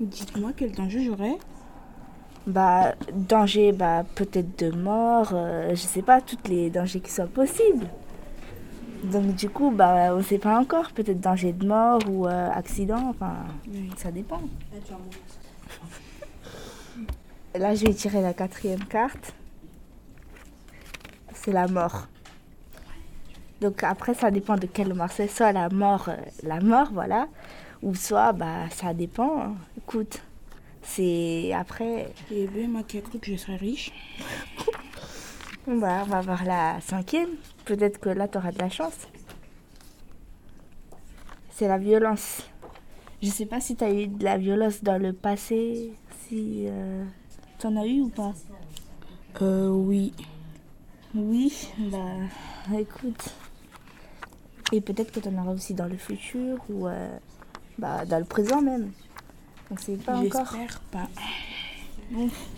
Dites-moi 0.00 0.52
quel 0.56 0.72
danger 0.72 1.04
j'aurais. 1.04 1.36
Bah, 2.46 2.94
danger, 3.12 3.72
bah, 3.72 4.04
peut-être 4.14 4.58
de 4.58 4.70
mort, 4.70 5.30
euh, 5.32 5.70
je 5.70 5.76
sais 5.80 6.02
pas, 6.02 6.20
tous 6.20 6.36
les 6.48 6.68
dangers 6.70 7.00
qui 7.00 7.10
soient 7.10 7.26
possibles. 7.26 7.86
Donc, 9.04 9.34
du 9.34 9.48
coup, 9.48 9.70
bah, 9.70 10.14
on 10.14 10.22
sait 10.22 10.38
pas 10.38 10.58
encore, 10.58 10.90
peut-être 10.92 11.20
danger 11.20 11.52
de 11.52 11.66
mort 11.66 12.00
ou 12.08 12.26
euh, 12.26 12.50
accident, 12.52 13.08
enfin, 13.10 13.34
ça 13.96 14.10
dépend. 14.10 14.40
Là, 17.54 17.74
je 17.74 17.86
vais 17.86 17.94
tirer 17.94 18.20
la 18.20 18.34
quatrième 18.34 18.84
carte. 18.84 19.32
C'est 21.34 21.52
la 21.52 21.68
mort. 21.68 22.06
Donc, 23.60 23.82
après, 23.84 24.14
ça 24.14 24.30
dépend 24.30 24.56
de 24.56 24.66
quelle 24.66 24.92
mort 24.94 25.10
c'est. 25.10 25.28
Soit 25.28 25.52
la 25.52 25.68
mort, 25.68 26.08
euh, 26.08 26.16
la 26.42 26.60
mort, 26.60 26.88
voilà. 26.92 27.28
Ou 27.82 27.94
soit, 27.94 28.32
bah, 28.32 28.68
ça 28.70 28.92
dépend. 28.92 29.40
hein. 29.40 29.54
Écoute, 29.78 30.22
c'est 30.82 31.52
après. 31.52 32.12
Et 32.30 32.46
bien, 32.48 32.68
moi 32.68 32.82
qui 32.82 32.98
ai 32.98 33.02
cru 33.02 33.18
que 33.18 33.30
je 33.30 33.36
serais 33.36 33.56
riche. 33.56 33.92
Bon, 35.66 35.78
bah, 35.78 36.02
on 36.04 36.10
va 36.10 36.20
voir 36.20 36.44
la 36.44 36.78
cinquième. 36.82 37.30
Peut-être 37.64 37.98
que 37.98 38.10
là, 38.10 38.28
tu 38.28 38.36
auras 38.36 38.52
de 38.52 38.58
la 38.58 38.68
chance. 38.68 39.08
C'est 41.50 41.68
la 41.68 41.78
violence. 41.78 42.42
Je 43.22 43.28
sais 43.30 43.46
pas 43.46 43.60
si 43.60 43.74
tu 43.74 43.82
as 43.82 43.90
eu 43.90 44.08
de 44.08 44.22
la 44.24 44.36
violence 44.36 44.82
dans 44.84 45.00
le 45.00 45.14
passé, 45.14 45.94
si 46.28 46.66
euh, 46.68 47.04
tu 47.64 47.68
en 47.68 47.76
as 47.76 47.86
eu 47.86 48.00
ou 48.00 48.08
pas? 48.10 48.34
Euh, 49.40 49.68
oui. 49.68 50.12
Oui, 51.14 51.50
bah, 51.78 52.78
écoute. 52.78 53.34
Et 54.72 54.82
peut-être 54.82 55.12
que 55.12 55.20
tu 55.20 55.28
en 55.28 55.42
auras 55.42 55.52
aussi 55.52 55.72
dans 55.72 55.86
le 55.86 55.96
futur 55.96 56.58
ou 56.68 56.88
euh, 56.88 57.16
bah, 57.78 58.04
dans 58.04 58.18
le 58.18 58.24
présent 58.24 58.60
même. 58.60 58.92
On 59.70 59.76
sait 59.78 59.96
pas 59.96 60.16
encore. 60.16 60.46
J'espère 60.50 60.80
pas. 60.90 61.08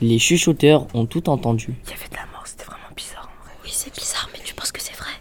Les 0.01 0.19
chuchoteurs 0.19 0.89
ont 0.95 1.07
tout 1.07 1.29
entendu. 1.29 1.75
Il 1.85 1.91
y 1.91 1.93
avait 1.93 2.09
de 2.09 2.17
la 2.17 2.27
mort, 2.33 2.45
c'était 2.45 2.65
vraiment 2.65 2.91
bizarre 2.97 3.31
en 3.33 3.45
vrai. 3.45 3.53
Oui, 3.63 3.71
c'est 3.73 3.95
bizarre, 3.95 4.29
mais 4.33 4.41
tu 4.43 4.55
penses 4.55 4.73
que 4.73 4.81
c'est 4.81 4.97
vrai 4.97 5.13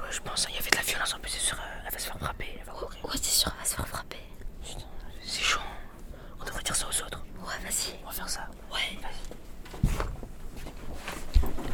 Ouais, 0.00 0.08
je 0.10 0.20
pense, 0.20 0.46
il 0.50 0.54
y 0.54 0.58
avait 0.58 0.70
de 0.70 0.76
la 0.76 0.82
violence 0.82 1.14
en 1.14 1.18
plus, 1.18 1.30
c'est 1.30 1.40
sûr, 1.40 1.56
euh, 1.56 1.82
elle 1.86 1.92
va 1.92 1.98
se 1.98 2.06
faire 2.06 2.18
frapper. 2.18 2.46
Elle 2.60 2.66
va 2.66 2.72
mourir. 2.74 3.04
Ouais, 3.04 3.16
c'est 3.16 3.40
sûr, 3.40 3.50
elle 3.52 3.64
va 3.64 3.68
se 3.68 3.74
faire 3.74 3.88
frapper. 3.88 4.18
Putain, 4.62 4.84
c'est 5.24 5.42
chaud. 5.42 5.60
On 6.40 6.44
devrait 6.44 6.62
dire 6.62 6.76
ça 6.76 6.86
aux 6.86 7.02
autres. 7.04 7.24
Ouais, 7.40 7.58
vas-y. 7.64 7.98
On 8.04 8.06
va 8.06 8.12
faire 8.12 8.28
ça. 8.28 8.48
Ouais. 8.72 8.98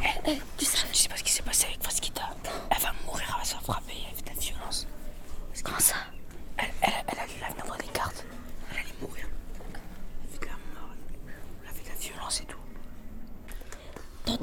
Eh, 0.03 0.31
eh, 0.31 0.37
tu 0.57 0.65
c'est 0.65 0.77
tout. 12.45 12.57
T'as 14.25 14.37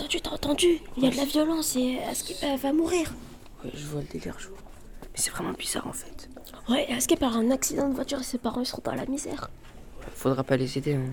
entendu, 0.46 0.66
entendu 0.74 0.80
Il 0.96 1.04
y 1.04 1.06
a 1.06 1.10
de 1.10 1.16
la 1.16 1.24
violence 1.24 1.76
et 1.76 1.98
Askip 2.10 2.36
elle 2.42 2.58
va 2.58 2.72
mourir. 2.72 3.12
Ouais, 3.64 3.70
je 3.74 3.84
vois 3.86 4.00
le 4.00 4.06
délire, 4.06 4.34
je 4.38 4.48
vois. 4.48 4.58
Mais 5.02 5.08
c'est 5.18 5.30
vraiment 5.30 5.52
bizarre 5.52 5.86
en 5.86 5.92
fait. 5.92 6.28
Ouais, 6.68 6.86
Askip 6.92 7.22
a 7.22 7.28
un 7.28 7.50
accident 7.50 7.88
de 7.88 7.94
voiture 7.94 8.20
et 8.20 8.24
ses 8.24 8.38
parents 8.38 8.60
ils 8.60 8.66
seront 8.66 8.82
dans 8.84 8.94
la 8.94 9.06
misère. 9.06 9.50
Faudra 10.14 10.42
pas 10.44 10.56
les 10.56 10.78
aider. 10.78 10.94
Hein. 10.94 11.04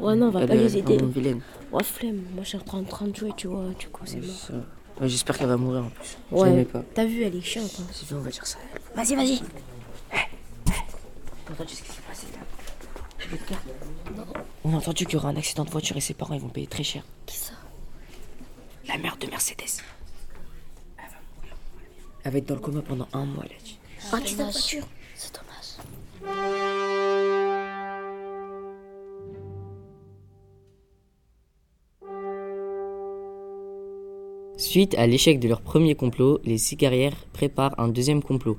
Ouais, 0.00 0.14
non, 0.16 0.26
on 0.28 0.30
va 0.30 0.42
Elle 0.42 0.48
pas 0.48 0.54
est 0.54 0.58
les 0.58 0.78
aider. 0.78 0.98
vilaine. 1.02 1.40
Ouais, 1.72 1.82
flemme. 1.82 2.22
Moi, 2.34 2.42
je 2.44 2.48
suis 2.50 2.58
en 2.58 2.84
train 2.84 3.06
de 3.08 3.14
jouer, 3.16 3.32
tu 3.36 3.48
vois. 3.48 3.66
Du 3.78 3.88
coup, 3.88 4.02
c'est 4.06 4.16
Ouais, 4.20 4.26
mort. 4.52 4.62
Ouais, 5.00 5.08
J'espère 5.08 5.36
qu'elle 5.36 5.48
va 5.48 5.56
mourir 5.56 5.84
en 5.84 5.90
plus. 5.90 6.16
Ouais. 6.30 6.66
T'as 6.94 7.04
vu, 7.04 7.22
elle 7.22 7.34
est 7.36 7.40
chiante. 7.42 7.70
hein. 7.80 8.06
On 8.12 8.20
va 8.20 8.30
dire 8.30 8.46
ça. 8.46 8.56
à. 8.94 9.02
Vas-y, 9.02 9.14
vas-y. 9.16 9.40
T'as 11.44 11.52
entendu 11.52 11.74
ce 11.74 11.82
qui 11.82 11.90
s'est 11.92 12.02
passé 12.08 12.26
là 12.32 12.40
Je 13.18 13.28
vais 13.28 13.36
te 13.36 13.48
dire. 13.48 13.58
On 14.64 14.72
a 14.72 14.76
entendu 14.76 15.04
qu'il 15.04 15.14
y 15.14 15.16
aura 15.16 15.28
un 15.28 15.36
accident 15.36 15.64
de 15.64 15.70
voiture 15.70 15.96
et 15.96 16.00
ses 16.00 16.14
parents 16.14 16.34
ils 16.34 16.40
vont 16.40 16.48
payer 16.48 16.66
très 16.66 16.82
cher. 16.82 17.02
Qui 17.26 17.36
ça? 17.36 17.52
La 18.88 18.98
mère 18.98 19.16
de 19.16 19.26
Mercedes. 19.26 19.82
Elle 20.96 21.04
va 21.04 21.18
mourir. 21.36 21.56
Elle 22.24 22.32
va 22.32 22.38
être 22.38 22.46
dans 22.46 22.54
le 22.54 22.60
coma 22.60 22.82
pendant 22.82 23.08
un 23.12 23.24
mois, 23.24 23.44
dit. 23.64 23.78
Un 24.12 24.20
voiture. 24.20 24.86
C'est 25.14 25.34
dommage. 25.34 25.76
Suite 34.56 34.94
à 34.94 35.06
l'échec 35.06 35.38
de 35.40 35.48
leur 35.48 35.60
premier 35.60 35.94
complot, 35.94 36.40
les 36.44 36.58
six 36.58 36.76
guerrières 36.76 37.26
préparent 37.32 37.78
un 37.78 37.88
deuxième 37.88 38.22
complot. 38.22 38.58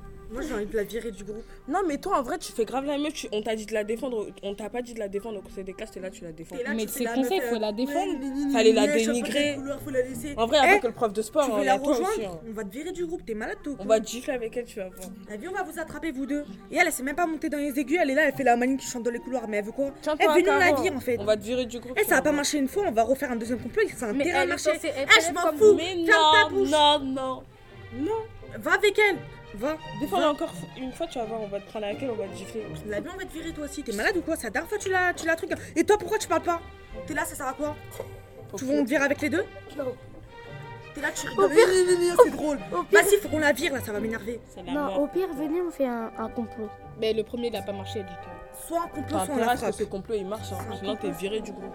Envie 0.57 0.65
de 0.67 0.75
la 0.77 0.83
virer 0.83 1.11
du 1.11 1.23
groupe. 1.23 1.43
Non, 1.67 1.79
mais 1.87 1.97
toi, 1.97 2.19
en 2.19 2.23
vrai, 2.23 2.37
tu 2.37 2.51
fais 2.51 2.65
grave 2.65 2.85
la 2.85 2.97
meuf. 2.97 3.13
tu- 3.13 3.27
On 3.31 3.41
t'a 3.41 3.55
dit 3.55 3.65
de 3.65 3.73
la 3.73 3.83
défendre. 3.83 4.27
On 4.43 4.53
t'a 4.55 4.69
pas 4.69 4.81
dit 4.81 4.93
de 4.93 4.99
la 4.99 5.07
défendre 5.07 5.39
au 5.39 5.41
conseil 5.41 5.63
des 5.63 5.73
classes. 5.73 5.91
T'es 5.91 5.99
là, 5.99 6.09
tu 6.09 6.23
la 6.23 6.31
défends. 6.31 6.55
Là, 6.55 6.73
Mais 6.75 6.85
c'est 6.87 7.05
conseil, 7.05 7.41
faut 7.49 7.59
la 7.59 7.69
euh, 7.69 7.71
défendre. 7.71 8.13
Fallait 8.53 8.73
la 8.73 8.87
dénigrer. 8.87 9.51
les 9.51 9.55
couleurs, 9.55 9.79
faut 9.81 9.89
la 9.89 10.01
laisser. 10.01 10.33
En 10.37 10.45
vrai, 10.47 10.57
il 10.63 10.65
y 10.69 10.73
a 10.73 10.75
Eh, 10.75 10.79
que 10.79 10.87
le 10.87 10.93
prof 10.93 11.13
de 11.13 11.21
sport. 11.21 11.45
Tu 11.45 11.51
hein, 11.51 11.57
a 11.59 11.63
la 11.63 11.75
rejoindre. 11.77 12.41
On 12.49 12.53
va 12.53 12.63
te 12.63 12.71
virer 12.73 12.91
du 12.91 13.05
groupe, 13.05 13.25
t'es 13.25 13.33
malade 13.33 13.57
toi. 13.63 13.73
On 13.79 13.85
va 13.85 13.99
te 13.99 14.07
gifler 14.07 14.33
avec 14.33 14.55
elle, 14.57 14.65
tu 14.65 14.79
vas 14.79 14.89
voir. 14.89 15.09
La 15.29 15.37
vie, 15.37 15.47
on 15.47 15.53
va 15.53 15.63
vous 15.63 15.79
attraper 15.79 16.11
vous 16.11 16.25
deux. 16.25 16.43
Et 16.71 16.77
elle, 16.77 16.87
elle 16.87 16.91
s'est 16.93 17.03
même 17.03 17.15
pas 17.15 17.25
montée 17.25 17.49
dans 17.49 17.57
les 17.57 17.77
aigus, 17.79 17.97
elle 18.01 18.09
est 18.11 18.15
là, 18.15 18.27
elle 18.27 18.33
fait 18.35 18.43
la 18.43 18.55
manie 18.55 18.77
qui 18.77 18.87
chante 18.87 19.03
dans 19.03 19.11
les 19.11 19.19
couloirs. 19.19 19.47
Mais 19.47 19.57
elle 19.57 19.65
veut 19.65 19.71
quoi 19.71 19.91
Elle 20.19 20.27
veut 20.29 20.41
nous 20.41 20.59
la 20.59 20.69
Caro, 20.69 20.81
vire 20.83 20.93
en 20.95 20.99
fait. 20.99 21.17
On 21.19 21.25
va 21.25 21.37
te 21.37 21.43
virer 21.43 21.65
du 21.65 21.79
groupe. 21.79 21.93
Eh, 21.97 22.01
tu 22.03 22.07
ça 22.09 22.15
va 22.15 22.21
pas 22.21 22.31
marcher 22.31 22.57
une 22.57 22.67
fois, 22.67 22.83
on 22.87 22.91
va 22.91 23.03
refaire 23.03 23.31
un 23.31 23.35
deuxième 23.35 23.59
complot, 23.59 23.83
est 23.83 24.45
marché. 24.47 24.71
censée 24.73 24.87
être 24.87 25.17
Eh, 25.17 25.21
je 25.27 25.33
m'en 25.33 25.51
fous 25.57 25.73
Mais 25.75 26.05
Ferme 26.05 26.35
ta 26.43 26.49
bouche 26.49 26.69
non, 26.69 26.99
non. 26.99 27.43
Non. 27.99 28.11
Va 28.59 28.73
avec 28.73 28.97
elle 28.99 29.17
Va 29.57 29.77
Défends-la 29.99 30.25
Va. 30.25 30.31
encore 30.31 30.53
une 30.77 30.91
fois, 30.91 31.07
tu 31.07 31.17
vas 31.19 31.25
voir, 31.25 31.41
on 31.41 31.47
va 31.47 31.59
te 31.59 31.67
prendre 31.69 31.85
avec 31.85 32.01
elle, 32.01 32.11
on 32.11 32.15
va 32.15 32.27
te 32.27 32.35
gifler. 32.35 32.65
La 32.87 32.99
vie, 32.99 33.07
on 33.13 33.17
va 33.17 33.25
te 33.25 33.33
virer 33.33 33.51
toi 33.51 33.65
aussi. 33.65 33.83
T'es 33.83 33.93
malade 33.93 34.17
ou 34.17 34.21
quoi 34.21 34.35
C'est 34.35 34.43
la 34.45 34.49
dernière 34.51 34.69
fois 34.69 34.77
que 34.77 34.83
tu 34.83 34.89
la, 34.91 35.13
tu 35.13 35.25
la 35.25 35.35
truc. 35.35 35.51
Et 35.75 35.83
toi, 35.83 35.97
pourquoi 35.97 36.17
tu 36.17 36.27
parles 36.27 36.43
pas? 36.43 36.61
T'es 37.05 37.13
là, 37.13 37.25
ça 37.25 37.35
sert 37.35 37.47
à 37.47 37.53
quoi? 37.53 37.75
Tu 38.55 38.65
veux 38.65 38.79
on 38.79 38.83
te 38.83 38.89
vire 38.89 39.01
avec 39.01 39.21
les 39.21 39.29
deux? 39.29 39.43
T'es 40.93 41.01
là, 41.01 41.09
tu 41.11 41.27
rigoles. 41.27 41.45
Au 41.45 41.49
pire- 41.49 42.17
C'est 42.23 42.31
drôle. 42.31 42.57
Vas-y, 42.91 43.17
faut 43.21 43.29
qu'on 43.29 43.39
la 43.39 43.51
vire 43.53 43.73
là, 43.73 43.81
ça 43.81 43.91
va 43.91 43.99
m'énerver. 43.99 44.39
Non, 44.67 44.95
au 44.97 45.07
pire, 45.07 45.27
venez, 45.33 45.61
on 45.61 45.71
fait 45.71 45.85
un, 45.87 46.11
un 46.17 46.29
complot. 46.29 46.69
Mais 46.99 47.13
le 47.13 47.23
premier, 47.23 47.47
il 47.47 47.55
a 47.55 47.61
pas 47.61 47.73
marché, 47.73 47.99
du 47.99 48.05
tout. 48.09 48.67
Soit 48.67 48.83
un 48.83 48.87
complot, 48.87 49.19
soit 49.25 49.35
on 49.35 49.37
la 49.37 49.49
à 49.51 49.55
ce 49.55 49.61
que 49.61 49.67
frappe. 49.67 49.73
ce 49.75 49.83
complot 49.83 50.15
il 50.17 50.25
marche, 50.25 50.51
hein. 50.51 50.57
sinon 50.79 50.95
t'es 50.95 51.11
viré 51.11 51.39
du 51.41 51.51
groupe. 51.51 51.73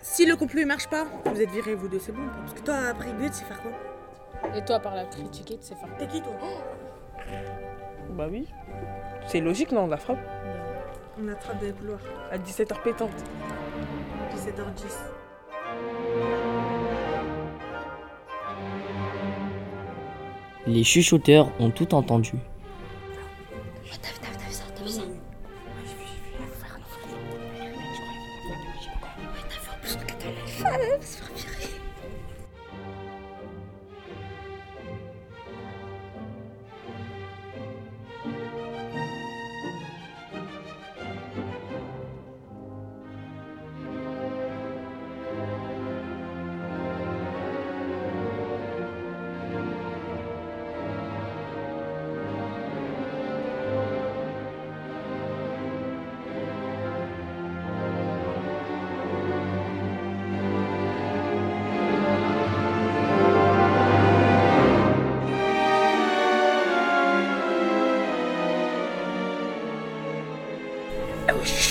Si 0.00 0.24
le 0.24 0.36
complot 0.36 0.60
il 0.60 0.66
marche 0.66 0.88
pas, 0.88 1.04
vous 1.24 1.40
êtes 1.40 1.50
virés 1.50 1.74
vous 1.74 1.88
deux, 1.88 1.98
c'est 1.98 2.12
bon. 2.12 2.22
Parce 2.46 2.54
que 2.54 2.64
toi, 2.64 2.76
après 2.90 3.10
Gude, 3.12 3.34
c'est 3.34 3.44
faire 3.44 3.60
quoi? 3.60 3.72
Et 4.54 4.64
toi, 4.64 4.80
par 4.80 4.94
la 4.94 5.04
critiquer, 5.04 5.58
tu 5.58 5.66
sais 5.66 5.74
faire 5.74 5.88
T'es 5.98 6.06
qui 6.06 6.22
toi? 6.22 6.32
Bah 8.10 8.26
oui. 8.30 8.46
C'est 9.26 9.40
logique, 9.40 9.72
non, 9.72 9.82
on 9.82 9.86
la 9.88 9.96
frappe. 9.96 10.18
On 11.20 11.28
attrape 11.28 11.58
dans 11.60 11.66
les 11.66 11.72
couloirs. 11.72 11.98
À 12.30 12.38
17h 12.38 12.82
pétante. 12.82 13.10
17h10. 14.34 15.16
Les 20.66 20.84
chuchoteurs 20.84 21.50
ont 21.60 21.70
tout 21.70 21.94
entendu. 21.94 22.32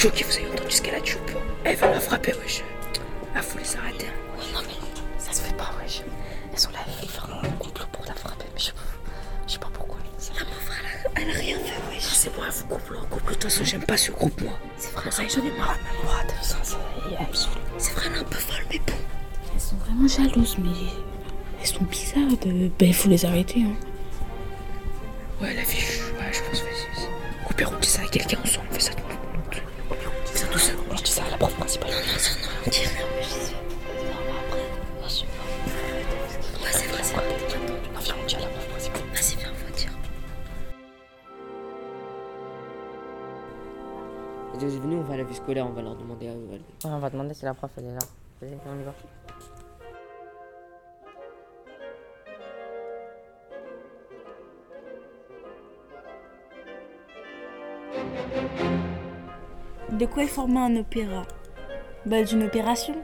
Choqué, 0.06 0.24
vous 0.24 0.38
avez 0.38 0.52
entendu 0.52 0.72
ce 0.72 0.82
qu'elle 0.82 0.96
a 0.96 1.00
dit 1.00 1.14
ou 1.14 1.32
pas 1.32 1.40
Elle 1.64 1.76
va 1.78 1.92
la 1.92 2.00
frapper, 2.00 2.34
wesh. 2.44 2.64
Ah, 3.36 3.42
faut 3.42 3.58
les 3.58 3.76
arrêter. 3.76 4.06
Ouais, 4.06 4.46
non, 4.54 4.60
mais 4.68 4.76
ça 5.18 5.34
se 5.34 5.42
fait 5.42 5.56
pas, 5.56 5.72
wesh. 5.82 6.04
Elles 6.54 6.60
sont 6.60 6.72
là, 6.72 6.80
elles 7.02 7.10
font 7.10 7.28
un 7.44 7.50
complot 7.58 7.86
pour 7.92 8.06
la 8.06 8.14
frapper, 8.14 8.46
mais 8.54 8.60
je 8.60 8.66
sais 8.66 8.72
pas, 8.74 8.82
je 9.48 9.54
sais 9.54 9.60
pas 9.60 9.70
pourquoi. 9.74 9.98
La 10.38 10.46
pauvre, 10.46 10.74
elle 10.80 11.24
a, 11.24 11.30
elle 11.30 11.36
a 11.36 11.40
rien 11.40 11.58
fait, 11.58 11.94
wesh. 11.94 12.04
C'est 12.04 12.34
bon, 12.36 12.42
elle 12.46 12.54
vous 12.54 12.68
complot, 12.68 13.00
en 13.00 13.06
complot. 13.06 13.30
De 13.30 13.34
toute 13.34 13.44
façon, 13.44 13.64
j'aime 13.64 13.84
pas 13.84 13.98
ce 13.98 14.12
groupe, 14.12 14.40
moi. 14.42 14.54
C'est 14.78 14.92
vrai, 14.94 15.10
Ça, 15.10 15.24
j'en 15.28 15.42
ai 15.44 15.58
marre, 15.58 15.78
même 15.84 16.04
moi, 16.04 16.16
t'as 16.28 16.34
vu 16.36 16.44
ça, 16.44 16.58
ça. 16.62 16.78
C'est 17.78 17.94
vrai, 17.94 18.04
elle 18.08 18.18
est 18.18 18.20
un 18.20 18.24
peu 18.24 18.38
folle, 18.38 18.66
mais 18.70 18.80
bon. 18.80 18.94
Elles 19.54 19.62
sont 19.62 19.76
vraiment 19.78 20.08
jalouses, 20.08 20.58
mais 20.60 20.70
elles 21.62 21.68
sont 21.68 21.84
bizarres. 21.84 22.38
De... 22.46 22.70
Ben, 22.78 22.90
il 22.90 22.94
faut 22.94 23.10
les 23.10 23.26
arrêter, 23.26 23.64
hein. 23.64 23.76
Si 47.46 47.48
la 47.48 47.54
prof 47.54 47.70
elle 47.78 47.86
est 47.86 47.94
là. 47.94 48.00
Vas-y, 48.42 48.58
on 48.66 48.80
y 48.80 48.84
va. 48.84 48.94
De 59.92 60.06
quoi 60.08 60.24
est 60.24 60.28
formé 60.28 60.60
un 60.60 60.76
opéra? 60.78 61.24
Bah 62.06 62.24
d'une 62.24 62.44
opération. 62.44 62.96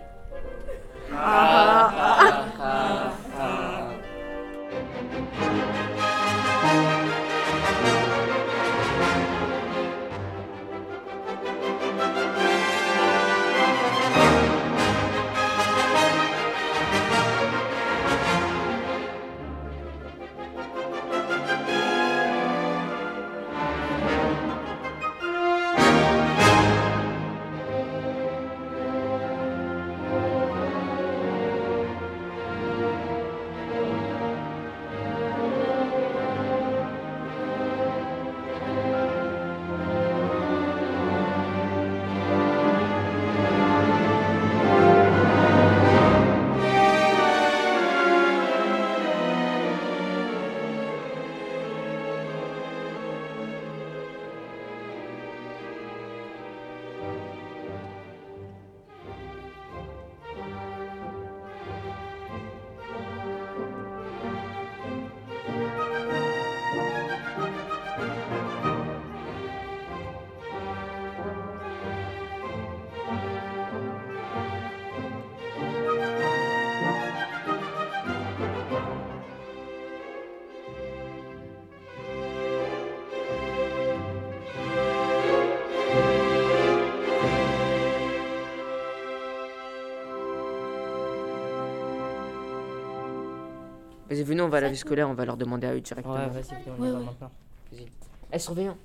Vas-y, 94.21 94.27
venez, 94.29 94.41
on 94.41 94.49
va 94.49 94.57
à 94.57 94.61
la 94.61 94.69
vie 94.69 94.77
scolaire, 94.77 95.09
on 95.09 95.13
va 95.13 95.25
leur 95.25 95.37
demander 95.37 95.67
à 95.67 95.73
eux 95.73 95.81
directement. 95.81 96.13
Ouais, 96.15 96.27
vas-y, 96.27 96.63
viens, 96.63 96.73
on 96.77 96.83
y 96.83 96.85
Ouais, 96.85 96.91
va 96.91 96.99
ouais. 96.99 97.05
maintenant. 97.05 97.31
Vas-y. 97.71 97.85
Eh, 98.33 98.39
surveillant, 98.39 98.77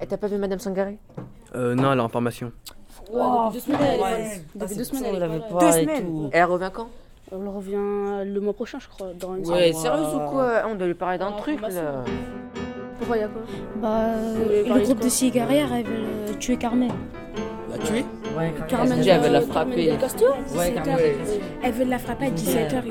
eh, 0.00 0.06
t'as 0.06 0.16
pas 0.16 0.28
vu 0.28 0.36
Madame 0.38 0.58
Sangaré? 0.60 0.98
Euh, 1.54 1.74
non, 1.74 1.92
elle 1.92 1.98
est 1.98 2.02
en 2.02 2.08
formation. 2.08 2.52
Depuis 3.06 3.52
deux 3.52 3.60
semaines, 3.60 3.80
elle 3.82 3.94
est 3.94 3.98
pas. 3.98 4.08
Ah, 4.10 4.38
Depuis 4.54 4.76
deux 4.76 4.84
semaines, 4.84 5.04
elle 5.06 5.14
est 5.16 5.48
pas 5.50 5.72
là. 5.72 6.28
Elle 6.32 6.44
revient 6.44 6.70
quand? 6.72 6.88
Elle 7.32 7.48
revient 7.48 8.24
le 8.32 8.38
mois 8.40 8.52
prochain, 8.52 8.78
je 8.78 8.88
crois. 8.88 9.08
Dans 9.18 9.34
une 9.36 9.46
Ouais, 9.50 9.72
sérieux 9.72 10.04
ou 10.14 10.30
quoi? 10.30 10.62
On 10.70 10.74
doit 10.76 10.86
lui 10.86 10.94
parler 10.94 11.18
d'un 11.18 11.32
truc 11.32 11.60
là. 11.60 12.04
Pourquoi 12.98 13.16
y 13.18 13.22
a 13.22 13.28
quoi? 13.28 13.42
Bah, 13.82 14.14
voulez 14.44 14.64
le 14.64 14.80
groupe 14.84 15.00
de 15.00 15.08
cigarettes, 15.08 15.66
elles 15.74 15.84
veulent 15.84 16.04
euh, 16.28 16.34
tuer 16.38 16.56
Carmen. 16.56 16.92
La 17.70 17.78
tuer? 17.78 18.04
Ouais, 18.38 18.54
Carmen, 18.68 18.98
elle 19.04 19.20
veut 19.20 19.30
la 19.30 19.40
frapper. 19.40 19.86
Del 19.86 19.98
Castillo 19.98 20.30
Ouais, 20.30 20.70
17 20.70 20.74
Carmen. 20.74 20.94
heures. 20.94 21.00
Elle 21.62 21.72
veut 21.72 21.84
la 21.84 21.98
frapper 21.98 22.26
à 22.26 22.30
17h. 22.30 22.82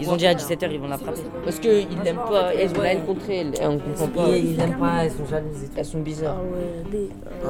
Ils 0.00 0.10
ont 0.10 0.16
dit 0.16 0.26
à 0.26 0.34
17h, 0.34 0.68
ils 0.72 0.80
vont 0.80 0.88
la 0.88 0.98
frapper. 0.98 1.20
Parce 1.44 1.58
qu'ils 1.58 1.86
l'aiment 2.04 2.16
pas, 2.28 2.52
elles 2.54 2.70
ont 2.76 2.82
la 2.82 2.92
haine 2.92 3.04
contre 3.06 3.30
elle, 3.30 3.54
et 3.60 3.66
on 3.66 3.78
comprend 3.78 4.06
pas. 4.08 4.28
Ils 4.36 4.56
pas, 4.56 5.04
elles 5.04 5.10
sont 5.12 5.26
jalouses 5.30 5.62
et 5.64 5.66
tout. 5.66 5.72
Elles 5.76 5.84
sont 5.84 6.00
bizarres. 6.00 6.36
Ah, 7.44 7.48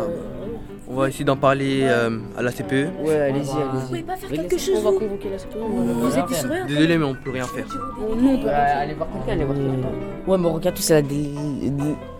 On 0.90 0.94
va 0.94 1.08
essayer 1.08 1.24
d'en 1.24 1.36
parler 1.36 1.80
euh, 1.82 2.18
à 2.36 2.42
la 2.42 2.50
CPE. 2.52 2.88
Ouais, 3.04 3.16
allez-y, 3.16 3.44
Vous 3.44 3.56
allez-y. 3.58 3.86
pouvez 3.88 4.02
pas 4.02 4.16
faire 4.16 4.30
quelque 4.30 4.58
chose 4.58 4.78
On 4.84 4.90
va 4.92 4.98
convoquer 4.98 5.30
la 5.30 5.38
CPE. 5.38 5.58
Vous 5.58 6.18
êtes 6.18 6.66
Désolé, 6.68 6.98
mais 6.98 7.04
on 7.04 7.14
peut 7.14 7.30
rien 7.30 7.44
faire. 7.44 7.66
Nous, 7.66 8.28
on 8.30 8.36
peut 8.38 8.44
Ouais, 8.46 8.50
pas. 8.52 8.56
allez 8.56 8.94
voir 8.94 9.08
quelqu'un, 9.12 9.32
allez 9.32 9.44
voir 9.44 9.56
quelqu'un. 9.58 9.88
Ouais, 10.26 10.38
mais 10.38 10.48
regarde 10.48 10.76
tous, 10.76 10.90
elle 10.90 10.96
a 10.96 11.02
des. 11.02 11.30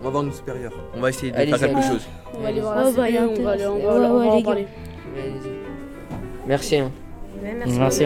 On 0.01 0.03
va 0.05 0.09
voir 0.09 0.23
nos 0.23 0.31
supérieurs. 0.31 0.73
On 0.95 1.01
va 1.01 1.09
essayer 1.09 1.31
de 1.31 1.37
faire 1.37 1.59
quelque 1.59 1.81
chose. 1.83 2.07
On 2.37 2.41
va 2.41 2.47
aller 2.49 2.61
voir 2.61 2.75
la 2.75 2.83
Ouais, 2.85 2.91
bah, 2.95 3.05
CPE, 3.07 3.39
on 3.39 3.43
va 3.43 3.51
aller 3.51 3.65
en 3.65 4.41
parler. 4.41 4.67
Allez-y. 5.17 5.49
Merci. 6.47 6.77
Hein. 6.77 6.91
Merci. 7.77 8.05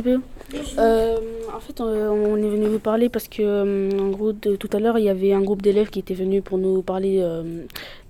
CPE. 0.00 0.20
Euh, 0.78 1.16
en 1.56 1.60
fait, 1.60 1.80
euh, 1.80 2.08
on 2.08 2.36
est 2.36 2.48
venu 2.48 2.66
vous 2.66 2.78
parler 2.78 3.08
parce 3.08 3.28
que, 3.28 3.42
euh, 3.42 3.90
en 4.00 4.08
gros, 4.10 4.32
de- 4.32 4.56
tout 4.56 4.68
à 4.72 4.78
l'heure, 4.80 4.98
il 4.98 5.04
y 5.04 5.08
avait 5.08 5.32
un 5.32 5.40
groupe 5.42 5.62
d'élèves 5.62 5.90
qui 5.90 5.98
était 6.00 6.14
venu 6.14 6.42
pour 6.42 6.58
nous 6.58 6.82
parler 6.82 7.18
euh, 7.20 7.42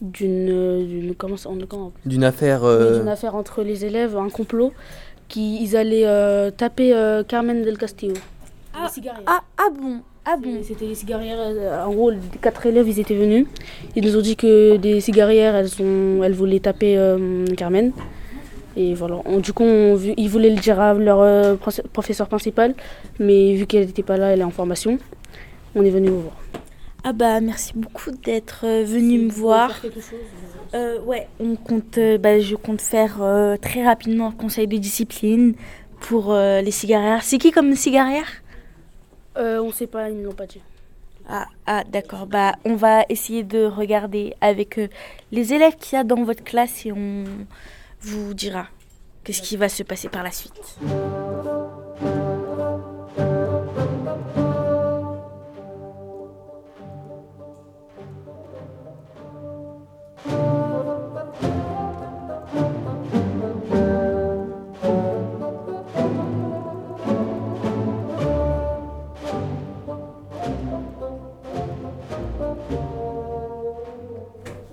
d'une, 0.00 0.86
d'une, 0.86 2.24
affaire. 2.24 2.64
Euh, 2.64 2.98
d'une 2.98 3.08
affaire 3.08 3.34
entre 3.34 3.62
les 3.62 3.84
élèves, 3.84 4.16
un 4.16 4.28
complot, 4.30 4.72
qui 5.28 5.62
ils 5.62 5.76
allaient 5.76 6.06
euh, 6.06 6.50
taper 6.50 6.94
euh, 6.94 7.22
Carmen 7.24 7.62
del 7.62 7.78
Castillo. 7.78 8.14
Ah, 8.74 8.86
ah, 9.26 9.40
ah 9.58 9.68
bon 9.80 9.98
Ah 10.24 10.36
bon 10.40 10.58
C'était 10.62 10.86
les 10.86 10.94
cigarières. 10.94 11.38
En 11.86 11.92
gros, 11.92 12.10
les 12.10 12.18
quatre 12.40 12.64
élèves, 12.66 12.88
ils 12.88 13.00
étaient 13.00 13.16
venus. 13.16 13.46
Ils 13.96 14.04
nous 14.04 14.16
ont 14.16 14.20
dit 14.20 14.36
que 14.36 14.76
des 14.76 15.00
cigarières, 15.00 15.54
elles, 15.56 15.68
sont, 15.68 16.20
elles 16.22 16.34
voulaient 16.34 16.60
taper 16.60 16.96
euh, 16.96 17.44
Carmen. 17.56 17.92
Et 18.76 18.94
voilà. 18.94 19.20
On- 19.24 19.38
du 19.38 19.52
coup, 19.52 19.64
on 19.64 19.98
ils 20.16 20.28
voulaient 20.28 20.50
le 20.50 20.60
dire 20.60 20.80
à 20.80 20.94
leur 20.94 21.20
euh, 21.20 21.56
prof- 21.56 21.80
professeur 21.92 22.28
principal. 22.28 22.74
Mais 23.18 23.54
vu 23.54 23.66
qu'elle 23.66 23.86
n'était 23.86 24.02
pas 24.02 24.16
là, 24.16 24.28
elle 24.28 24.40
est 24.40 24.44
en 24.44 24.50
formation. 24.50 24.98
On 25.74 25.84
est 25.84 25.90
venu 25.90 26.08
vous 26.08 26.22
voir. 26.22 26.36
Ah 27.02 27.12
bah 27.14 27.40
merci 27.40 27.72
beaucoup 27.74 28.10
d'être 28.10 28.60
euh, 28.64 28.84
venu 28.84 29.18
me 29.20 29.30
voir. 29.30 29.80
Euh, 30.74 31.00
ouais, 31.00 31.28
on 31.40 31.56
compte, 31.56 31.96
euh, 31.96 32.18
bah, 32.18 32.38
je 32.40 32.54
compte 32.56 32.80
faire 32.82 33.22
euh, 33.22 33.56
très 33.56 33.82
rapidement 33.84 34.28
un 34.28 34.32
conseil 34.32 34.66
de 34.66 34.76
discipline 34.76 35.54
pour 36.00 36.32
les 36.34 36.70
cigarières. 36.70 37.22
C'est 37.22 37.38
qui 37.38 37.50
comme 37.52 37.74
cigarière 37.74 38.26
euh, 39.38 39.60
On 39.62 39.70
sait 39.72 39.86
pas, 39.86 40.10
ils 40.10 40.18
ne 40.18 40.24
l'ont 40.24 40.32
pas 40.32 40.46
dit. 40.46 40.60
Ah, 41.28 41.46
ah 41.66 41.84
d'accord, 41.90 42.26
bah 42.26 42.54
on 42.64 42.74
va 42.74 43.04
essayer 43.08 43.44
de 43.44 43.64
regarder 43.64 44.34
avec 44.40 44.78
les 45.32 45.52
élèves 45.54 45.76
qu'il 45.76 45.96
y 45.96 46.00
a 46.00 46.04
dans 46.04 46.22
votre 46.24 46.42
classe 46.42 46.84
et 46.86 46.92
on 46.92 47.24
vous 48.02 48.34
dira. 48.34 48.68
qu'est-ce 49.24 49.42
qui 49.42 49.56
va 49.56 49.68
se 49.68 49.82
passer 49.82 50.08
par 50.08 50.22
la 50.22 50.30
suite. 50.30 50.78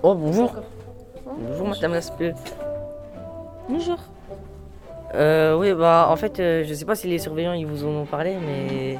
Oh, 0.00 0.14
bonjour. 0.14 0.54
Bonjour, 1.26 1.68
madame 1.68 1.92
Laspeux. 1.92 2.32
Bonjour. 3.68 3.98
Euh, 5.14 5.56
oui, 5.56 5.74
bah, 5.74 6.06
en 6.10 6.16
fait, 6.16 6.40
euh, 6.40 6.64
je 6.66 6.72
sais 6.72 6.84
pas 6.84 6.94
si 6.94 7.06
les 7.06 7.18
surveillants 7.18 7.52
ils 7.52 7.66
vous 7.66 7.84
en 7.84 7.90
ont 7.90 8.06
parlé, 8.06 8.36
mais 8.36 8.98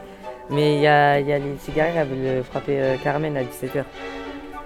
mais 0.50 0.76
il 0.76 0.80
y 0.80 0.86
a, 0.86 1.20
y 1.20 1.32
a 1.32 1.38
les 1.38 1.56
cigarettes 1.58 2.08
qui 2.08 2.14
veulent 2.14 2.42
frapper 2.42 2.80
euh, 2.80 2.96
Carmen 3.02 3.36
à 3.36 3.42
17h. 3.42 3.84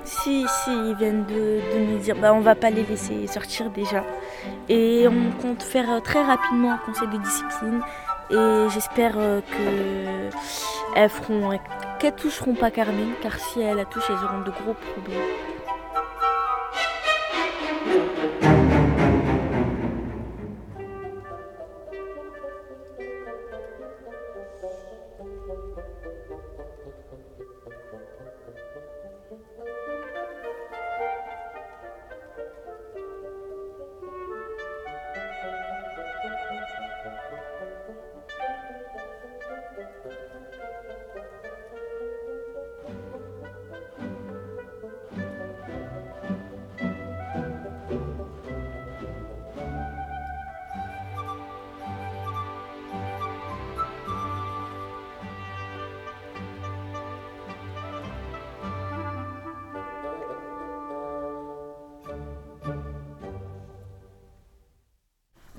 Si, 0.04 0.44
si, 0.48 0.70
ils 0.70 0.96
viennent 0.96 1.24
de, 1.26 1.60
de 1.74 1.92
nous 1.92 1.98
dire, 1.98 2.16
bah, 2.16 2.34
on 2.34 2.40
va 2.40 2.54
pas 2.54 2.70
les 2.70 2.82
laisser 2.82 3.26
sortir 3.28 3.70
déjà. 3.70 4.04
Et 4.68 5.06
on 5.08 5.30
compte 5.40 5.62
faire 5.62 5.90
euh, 5.90 6.00
très 6.00 6.22
rapidement 6.22 6.72
un 6.72 6.78
conseil 6.78 7.08
de 7.08 7.18
discipline. 7.18 7.80
Et 8.30 8.68
j'espère 8.70 9.14
euh, 9.16 9.40
que 9.40 10.36
elles 10.96 11.08
feront, 11.08 11.58
qu'elles 11.98 12.14
toucheront 12.14 12.54
pas 12.54 12.70
Carmen, 12.70 13.10
car 13.22 13.38
si 13.38 13.60
elles 13.60 13.76
la 13.76 13.84
touchent, 13.84 14.08
elles 14.08 14.24
auront 14.24 14.40
de 14.40 14.50
gros 14.50 14.74
problèmes. 14.74 15.51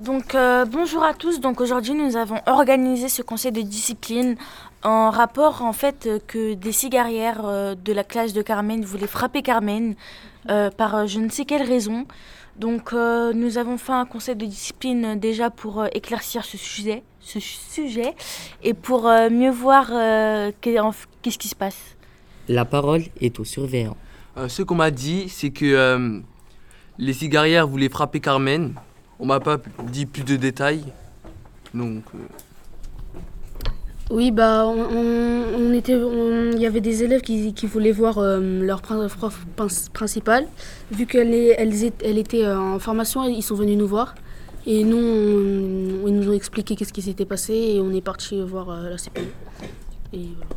Donc 0.04 0.34
euh, 0.34 0.66
bonjour 0.66 1.02
à 1.02 1.14
tous. 1.14 1.40
Donc 1.40 1.62
aujourd'hui 1.62 1.94
nous 1.94 2.16
avons 2.16 2.38
organisé 2.46 3.08
ce 3.08 3.22
conseil 3.22 3.52
de 3.52 3.62
discipline 3.62 4.36
en 4.82 5.08
rapport 5.08 5.62
en 5.62 5.72
fait 5.72 6.06
euh, 6.06 6.18
que 6.26 6.52
des 6.52 6.72
cigarières 6.72 7.46
euh, 7.46 7.74
de 7.74 7.92
la 7.92 8.04
classe 8.04 8.34
de 8.34 8.42
Carmen 8.42 8.84
voulaient 8.84 9.06
frapper 9.06 9.40
Carmen 9.40 9.94
euh, 10.50 10.70
par 10.70 11.06
je 11.06 11.20
ne 11.20 11.30
sais 11.30 11.46
quelle 11.46 11.62
raison. 11.62 12.06
Donc 12.56 12.92
euh, 12.92 13.32
nous 13.32 13.56
avons 13.56 13.78
fait 13.78 13.92
un 13.92 14.04
conseil 14.04 14.36
de 14.36 14.44
discipline 14.44 15.18
déjà 15.18 15.48
pour 15.48 15.80
euh, 15.80 15.86
éclaircir 15.94 16.44
ce 16.44 16.58
sujet, 16.58 17.02
ce 17.20 17.40
sujet 17.40 18.14
et 18.62 18.74
pour 18.74 19.08
euh, 19.08 19.30
mieux 19.30 19.50
voir 19.50 19.88
euh, 19.90 20.52
qu'est-ce 20.60 21.38
qui 21.38 21.48
se 21.48 21.56
passe. 21.56 21.96
La 22.48 22.66
parole 22.66 23.04
est 23.22 23.40
au 23.40 23.44
surveillant. 23.44 23.96
Euh, 24.36 24.48
ce 24.48 24.62
qu'on 24.62 24.74
m'a 24.74 24.90
dit, 24.90 25.30
c'est 25.30 25.50
que 25.50 25.64
euh, 25.64 26.20
les 26.98 27.14
cigarières 27.14 27.66
voulaient 27.66 27.88
frapper 27.88 28.20
Carmen. 28.20 28.74
On 29.24 29.26
m'a 29.26 29.40
pas 29.40 29.56
dit 29.90 30.04
plus 30.04 30.22
de 30.22 30.36
détails. 30.36 30.84
Donc, 31.72 32.02
euh, 32.14 32.18
Oui, 34.10 34.30
bah, 34.30 34.66
on, 34.66 35.72
était, 35.72 35.94
on- 35.94 36.50
il 36.52 36.58
y 36.60 36.66
avait 36.66 36.82
des 36.82 37.04
élèves 37.04 37.22
qui, 37.22 37.54
qui 37.54 37.66
voulaient 37.66 37.90
voir 37.90 38.18
euh, 38.18 38.38
leur 38.62 38.82
prof 38.82 39.16
prin- 39.56 39.68
principal. 39.94 40.46
Vu 40.92 41.06
qu'elle 41.06 41.32
elle 41.32 42.18
était 42.18 42.44
euh, 42.44 42.58
en 42.60 42.78
formation, 42.78 43.24
ils 43.24 43.40
sont 43.42 43.54
venus 43.54 43.78
nous 43.78 43.86
voir. 43.88 44.14
Et 44.66 44.84
nous, 44.84 44.98
on- 44.98 46.06
ils 46.06 46.14
nous 46.14 46.28
ont 46.28 46.34
expliqué 46.34 46.76
qu'est-ce 46.76 46.92
qui 46.92 47.00
s'était 47.00 47.24
passé 47.24 47.54
et 47.54 47.80
on 47.80 47.92
est 47.94 48.02
parti 48.02 48.38
voir 48.42 48.68
euh, 48.68 48.90
la 48.90 48.98
CPE. 48.98 49.20
Et 50.12 50.28
voilà. 50.36 50.50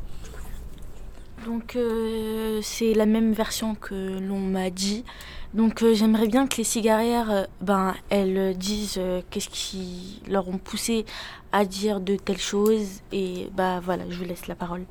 Donc 1.46 1.78
euh, 1.78 2.60
c'est 2.62 2.94
la 2.94 3.06
même 3.06 3.32
version 3.32 3.76
que 3.76 4.20
l'on 4.20 4.40
m'a 4.40 4.70
dit. 4.70 5.06
Donc 5.54 5.82
euh, 5.82 5.94
j'aimerais 5.94 6.28
bien 6.28 6.46
que 6.48 6.58
les 6.58 6.64
cigarières, 6.64 7.32
euh, 7.32 7.46
ben, 7.62 7.96
elles 8.10 8.38
euh, 8.38 8.54
disent 8.54 8.98
euh, 8.98 9.22
qu'est-ce 9.30 9.50
qui 9.50 10.22
leur 10.28 10.48
ont 10.48 10.58
poussé 10.58 11.06
à 11.52 11.66
dire 11.66 12.00
de 12.00 12.16
telles 12.16 12.38
choses. 12.38 13.02
Et 13.12 13.50
bah 13.54 13.80
voilà, 13.80 14.10
je 14.10 14.18
vous 14.18 14.26
laisse 14.26 14.48
la 14.48 14.56
parole. 14.56 14.84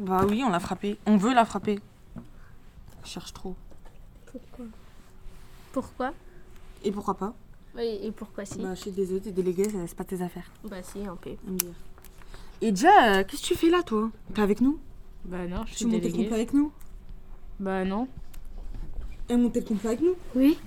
Bah 0.00 0.26
oui, 0.28 0.44
on 0.44 0.50
l'a 0.50 0.60
frappé. 0.60 0.98
On 1.06 1.16
veut 1.16 1.32
la 1.32 1.46
frapper. 1.46 1.80
Je 3.04 3.08
cherche 3.08 3.32
trop. 3.32 3.56
Pourquoi? 4.26 4.64
Pourquoi? 5.72 6.12
Et 6.84 6.92
pourquoi 6.92 7.14
pas? 7.14 7.34
Oui, 7.74 7.98
et 8.02 8.12
pourquoi 8.12 8.44
si? 8.44 8.58
Bah 8.58 8.74
je 8.74 8.80
suis 8.82 8.90
désolée, 8.90 9.20
t'es 9.20 9.32
déléguée, 9.32 9.66
c'est 9.86 9.96
pas 9.96 10.04
tes 10.04 10.20
affaires. 10.20 10.50
Bah 10.64 10.82
si, 10.82 11.06
un 11.06 11.16
peu. 11.16 11.30
Et 12.60 12.70
déjà, 12.70 13.14
euh, 13.14 13.24
qu'est-ce 13.24 13.42
que 13.42 13.46
tu 13.46 13.54
fais 13.54 13.70
là, 13.70 13.82
toi? 13.82 14.10
T'es 14.34 14.42
avec 14.42 14.60
nous? 14.60 14.78
Bah 15.24 15.46
non, 15.48 15.64
je 15.66 15.70
Tu 15.72 15.76
suis 15.78 15.86
montais 15.86 16.06
le 16.06 16.12
déléguée. 16.12 16.32
avec 16.34 16.52
nous 16.52 16.72
Bah 17.60 17.84
non. 17.84 18.08
Elle 19.28 19.38
montait 19.38 19.60
le 19.60 19.66
complot 19.66 19.88
avec 19.90 20.00
nous 20.00 20.14
Oui. 20.34 20.58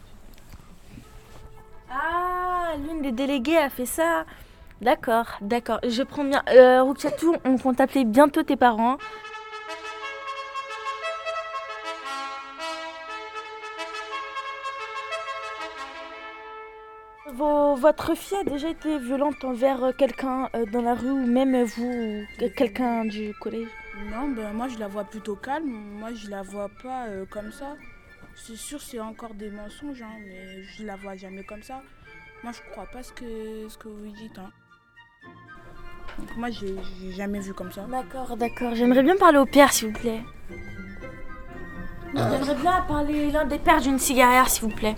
Ah, 1.90 2.74
l'une 2.78 3.02
des 3.02 3.12
déléguées 3.12 3.58
a 3.58 3.70
fait 3.70 3.86
ça. 3.86 4.26
D'accord, 4.82 5.26
d'accord. 5.42 5.80
Je 5.88 6.04
prends 6.04 6.24
bien. 6.24 6.42
Euh, 6.50 6.82
Rouchatou, 6.84 7.36
on 7.46 7.58
compte 7.58 7.80
appeler 7.82 8.06
bientôt 8.06 8.44
tes 8.44 8.56
parents. 8.56 8.98
Vos- 17.42 17.74
votre 17.76 18.14
fille 18.14 18.38
a 18.38 18.44
déjà 18.44 18.70
été 18.70 19.00
violente 19.00 19.44
envers 19.44 19.84
euh, 19.84 19.92
quelqu'un 19.98 20.48
euh, 20.54 20.68
dans 20.68 20.84
la 20.84 20.94
rue 20.94 21.10
ou 21.10 21.26
même 21.26 21.64
vous, 21.64 21.92
ou 21.92 22.50
quelqu'un 22.56 23.04
du 23.06 23.34
collège? 23.42 23.68
Non, 24.12 24.28
ben 24.30 24.54
moi 24.54 24.68
je 24.68 24.78
la 24.78 24.88
vois 24.88 25.06
plutôt 25.06 25.36
calme. 25.36 25.72
Moi 26.02 26.14
je 26.14 26.30
la 26.30 26.44
vois 26.44 26.70
pas 26.84 27.08
euh, 27.08 27.26
comme 27.28 27.52
ça. 27.52 27.70
C'est 28.36 28.56
sûr, 28.56 28.80
c'est 28.80 29.00
encore 29.00 29.34
des 29.34 29.50
mensonges, 29.50 30.04
hein, 30.04 30.18
mais 30.28 30.62
je 30.62 30.86
la 30.86 30.96
vois 30.98 31.16
jamais 31.16 31.44
comme 31.44 31.64
ça. 31.64 31.82
Moi 32.44 32.52
je 32.54 32.62
crois 32.72 32.86
pas 32.94 33.02
ce 33.02 33.12
que, 33.12 33.68
ce 33.68 33.76
que 33.76 33.88
vous 33.88 34.12
dites. 34.22 34.38
Hein. 34.38 34.52
Donc 36.20 36.38
moi 36.38 36.52
j'ai 36.52 36.76
jamais 37.10 37.40
vu 37.40 37.56
comme 37.56 37.72
ça. 37.72 37.88
D'accord, 37.90 38.38
d'accord. 38.38 38.76
J'aimerais 38.76 39.02
bien 39.02 39.18
parler 39.18 39.40
au 39.40 39.48
père, 39.48 39.74
s'il 39.74 39.88
vous 39.88 40.00
plaît. 40.00 40.22
J'aimerais 42.14 42.56
bien 42.56 42.82
parler 42.88 43.32
l'un 43.32 43.46
des 43.46 43.58
pères 43.58 43.82
d'une 43.82 43.98
cigarière, 43.98 44.48
s'il 44.48 44.70
vous 44.70 44.76
plaît. 44.76 44.96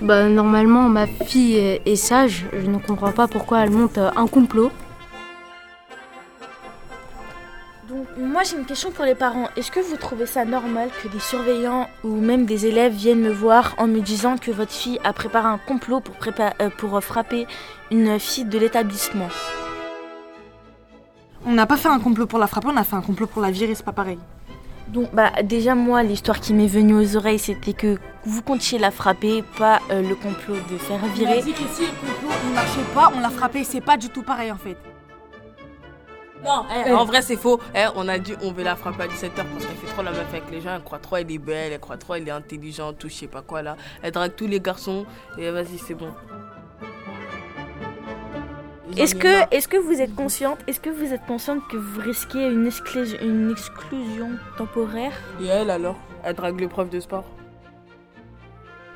Bah, 0.00 0.28
normalement, 0.28 0.88
ma 0.88 1.06
fille 1.06 1.56
est, 1.56 1.96
sage. 1.96 2.46
Je 2.52 2.66
ne 2.66 2.78
comprends 2.78 3.12
pas 3.12 3.28
pourquoi 3.28 3.60
elle 3.60 3.70
monte 3.70 3.98
euh, 3.98 4.10
un 4.16 4.26
complot. 4.26 4.70
Donc, 7.88 8.06
moi 8.16 8.42
j'ai 8.42 8.56
une 8.56 8.64
question 8.64 8.90
pour 8.90 9.04
les 9.04 9.14
parents. 9.14 9.48
Est-ce 9.56 9.70
que 9.70 9.80
vous 9.80 9.96
trouvez 9.96 10.26
ça 10.26 10.44
normal 10.44 10.88
que 11.02 11.08
des 11.08 11.20
surveillants 11.20 11.88
ou 12.02 12.16
même 12.16 12.46
des 12.46 12.66
élèves 12.66 12.94
viennent 12.94 13.20
me 13.20 13.30
voir 13.32 13.74
en 13.76 13.86
me 13.86 14.00
disant 14.00 14.38
que 14.38 14.50
votre 14.50 14.72
fille 14.72 14.98
a 15.04 15.12
préparé 15.12 15.46
un 15.46 15.58
complot 15.58 16.00
pour, 16.00 16.14
prépa- 16.14 16.54
euh, 16.62 16.70
pour 16.70 16.96
euh, 16.96 17.00
frapper 17.00 17.46
une 17.90 18.18
fille 18.18 18.46
de 18.46 18.58
l'établissement? 18.58 19.28
On 21.44 21.52
n'a 21.52 21.66
pas 21.66 21.76
fait 21.76 21.88
un 21.88 21.98
complot 21.98 22.26
pour 22.26 22.38
la 22.38 22.46
frapper, 22.46 22.68
on 22.72 22.76
a 22.76 22.84
fait 22.84 22.96
un 22.96 23.02
complot 23.02 23.26
pour 23.26 23.42
la 23.42 23.50
virer, 23.50 23.74
c'est 23.74 23.84
pas 23.84 23.92
pareil. 23.92 24.18
Donc, 24.88 25.12
bah, 25.12 25.30
déjà, 25.42 25.74
moi, 25.74 26.02
l'histoire 26.02 26.40
qui 26.40 26.54
m'est 26.54 26.66
venue 26.66 26.94
aux 26.94 27.16
oreilles, 27.16 27.38
c'était 27.38 27.72
que 27.72 27.98
vous 28.24 28.42
comptiez 28.42 28.78
la 28.78 28.90
frapper, 28.90 29.42
pas 29.58 29.80
euh, 29.90 30.02
le 30.02 30.14
complot 30.14 30.56
de 30.70 30.76
faire 30.78 30.98
On 31.02 31.06
a 31.06 31.12
virer. 31.12 31.42
dit 31.42 31.52
que 31.52 31.64
si 31.72 31.82
le 31.82 31.88
complot 31.88 32.30
il 32.44 32.54
marchait 32.54 32.94
pas, 32.94 33.12
on 33.14 33.20
l'a 33.20 33.30
frappé, 33.30 33.64
c'est 33.64 33.80
pas 33.80 33.96
du 33.96 34.08
tout 34.08 34.22
pareil 34.22 34.50
en 34.52 34.56
fait. 34.58 34.76
Non, 36.44 36.64
eh, 36.74 36.88
Eh. 36.88 36.92
en 36.92 37.04
vrai 37.04 37.22
c'est 37.22 37.36
faux. 37.36 37.60
Eh, 37.74 37.84
on 37.94 38.08
a 38.08 38.18
dit 38.18 38.34
on 38.42 38.52
veut 38.52 38.64
la 38.64 38.74
frapper 38.76 39.04
à 39.04 39.06
17h 39.06 39.44
parce 39.44 39.64
qu'elle 39.66 39.76
fait 39.76 39.86
trop 39.92 40.02
la 40.02 40.10
meuf 40.10 40.26
avec 40.30 40.50
les 40.50 40.60
gens. 40.60 40.74
Elle 40.74 40.82
croit 40.82 40.98
trop 40.98 41.16
elle 41.16 41.30
est 41.30 41.38
belle, 41.38 41.72
elle 41.72 41.78
croit 41.80 41.96
trop 41.96 42.14
elle 42.14 42.26
est 42.26 42.32
intelligente, 42.32 42.96
tout 42.98 43.08
je 43.08 43.14
sais 43.14 43.26
pas 43.28 43.42
quoi 43.42 43.62
là. 43.62 43.76
Elle 44.02 44.10
drague 44.12 44.34
tous 44.36 44.46
les 44.48 44.60
garçons 44.60 45.06
et 45.38 45.50
vas-y 45.50 45.78
c'est 45.78 45.94
bon. 45.94 46.10
Est-ce 48.96 49.14
que, 49.14 49.54
est-ce 49.54 49.68
que 49.68 49.78
vous 49.78 50.00
êtes 50.02 50.14
consciente 50.14 50.58
Est-ce 50.66 50.78
que 50.80 50.90
vous 50.90 51.14
êtes 51.14 51.24
consciente 51.26 51.60
que 51.70 51.76
vous 51.78 52.00
risquez 52.00 52.44
une, 52.46 52.66
exclus- 52.66 53.16
une 53.22 53.50
exclusion 53.50 54.30
temporaire? 54.58 55.12
Et 55.40 55.46
elle 55.46 55.70
alors? 55.70 55.96
Elle 56.24 56.34
drague 56.34 56.60
le 56.60 56.68
prof 56.68 56.90
de 56.90 57.00
sport. 57.00 57.24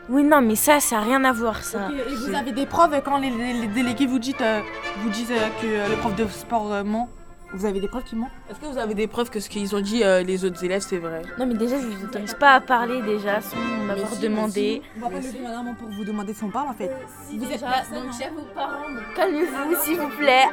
Oui, 0.08 0.22
non, 0.22 0.40
mais 0.40 0.54
ça, 0.54 0.78
ça 0.80 0.96
n'a 0.96 1.02
rien 1.02 1.24
à 1.24 1.32
voir, 1.32 1.62
ça. 1.64 1.88
Et 1.90 2.14
vous 2.14 2.34
avez 2.34 2.52
des 2.52 2.66
preuves 2.66 3.00
quand 3.04 3.18
les, 3.18 3.30
les- 3.30 3.52
les 3.54 3.66
délégués 3.66 4.06
vous, 4.06 4.18
dites, 4.20 4.40
euh, 4.40 4.60
vous 4.98 5.10
disent 5.10 5.32
euh, 5.32 5.48
que 5.60 5.66
euh, 5.66 5.88
le 5.88 5.96
prof 5.96 6.14
de 6.14 6.26
sport 6.28 6.72
euh, 6.72 6.84
ment? 6.84 7.08
Vous 7.54 7.64
avez 7.64 7.80
des 7.80 7.88
preuves 7.88 8.04
qui 8.04 8.16
mentent? 8.16 8.30
Est-ce 8.50 8.58
que 8.60 8.66
vous 8.66 8.78
avez 8.78 8.94
des 8.94 9.06
preuves 9.06 9.30
que 9.30 9.40
ce 9.40 9.48
qu'ils 9.48 9.74
ont 9.74 9.80
dit 9.80 10.02
euh, 10.04 10.22
les 10.22 10.44
autres 10.44 10.62
élèves, 10.64 10.82
c'est 10.82 10.98
vrai? 10.98 11.22
Non, 11.38 11.46
mais 11.46 11.54
déjà, 11.54 11.80
je 11.80 11.86
vous 11.86 12.04
autorise 12.04 12.34
pas 12.34 12.52
à 12.54 12.60
parler, 12.60 13.00
déjà, 13.02 13.40
sans 13.40 13.56
m'avoir 13.86 14.16
demandé. 14.16 14.82
On 14.96 15.00
va 15.00 15.10
pas 15.10 15.16
lever 15.20 15.40
madame 15.42 15.74
pour 15.76 15.88
vous 15.88 16.04
demander 16.04 16.34
si 16.34 16.42
on 16.44 16.50
parle 16.50 16.68
en 16.68 16.74
fait. 16.74 16.90
vous 17.30 17.44
êtes 17.44 17.50
déjà, 17.52 17.66
personne, 17.66 17.94
donc, 18.04 18.06
hein. 18.12 18.16
chers 18.18 18.32
vos 18.32 18.42
parents, 18.54 18.82
calmez-vous, 19.14 19.74
s'il 19.82 19.96
vous 19.98 20.08
plaît. 20.18 20.46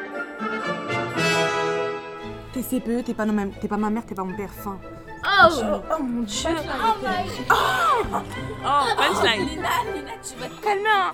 T'es 2.54 2.62
CPE, 2.62 3.04
t'es 3.06 3.14
pas, 3.16 3.26
pas 3.26 3.78
ma 3.78 3.90
mère, 3.90 4.06
t'es 4.06 4.16
pas 4.16 4.24
mon 4.24 4.36
père. 4.36 4.52
Fin. 4.54 4.78
Oh, 5.26 5.82
oh 5.90 6.04
mon 6.04 6.24
dieu. 6.24 6.50
Oh 6.50 6.96
my 7.02 7.26
Oh, 7.50 8.24
Oh, 8.66 8.94
punchline. 8.98 9.48
Lina, 9.48 9.70
Lina, 9.94 10.12
tu 10.22 10.36
vas 10.40 10.50
te 10.50 10.62
calmer. 10.62 10.90
hein. 10.90 11.14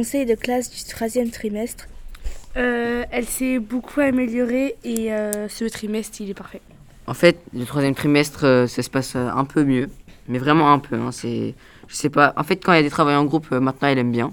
Conseil 0.00 0.24
de 0.24 0.34
classe 0.34 0.70
du 0.70 0.82
troisième 0.90 1.28
trimestre. 1.28 1.86
Euh, 2.56 3.04
elle 3.10 3.26
s'est 3.26 3.58
beaucoup 3.58 4.00
améliorée 4.00 4.74
et 4.82 5.12
euh, 5.12 5.46
ce 5.46 5.66
trimestre, 5.66 6.22
il 6.22 6.30
est 6.30 6.34
parfait. 6.34 6.62
En 7.06 7.12
fait, 7.12 7.38
le 7.52 7.66
troisième 7.66 7.94
trimestre, 7.94 8.46
euh, 8.46 8.66
ça 8.66 8.82
se 8.82 8.88
passe 8.88 9.14
un 9.14 9.44
peu 9.44 9.62
mieux. 9.62 9.90
Mais 10.26 10.38
vraiment 10.38 10.72
un 10.72 10.78
peu. 10.78 10.96
hein, 10.96 11.12
c'est, 11.12 11.54
je 11.86 11.94
sais 11.94 12.08
pas. 12.08 12.32
En 12.38 12.44
fait, 12.44 12.64
quand 12.64 12.72
il 12.72 12.76
y 12.76 12.78
a 12.78 12.82
des 12.82 12.88
travaux 12.88 13.10
en 13.10 13.26
groupe, 13.26 13.50
maintenant, 13.50 13.88
elle 13.88 13.98
aime 13.98 14.10
bien. 14.10 14.32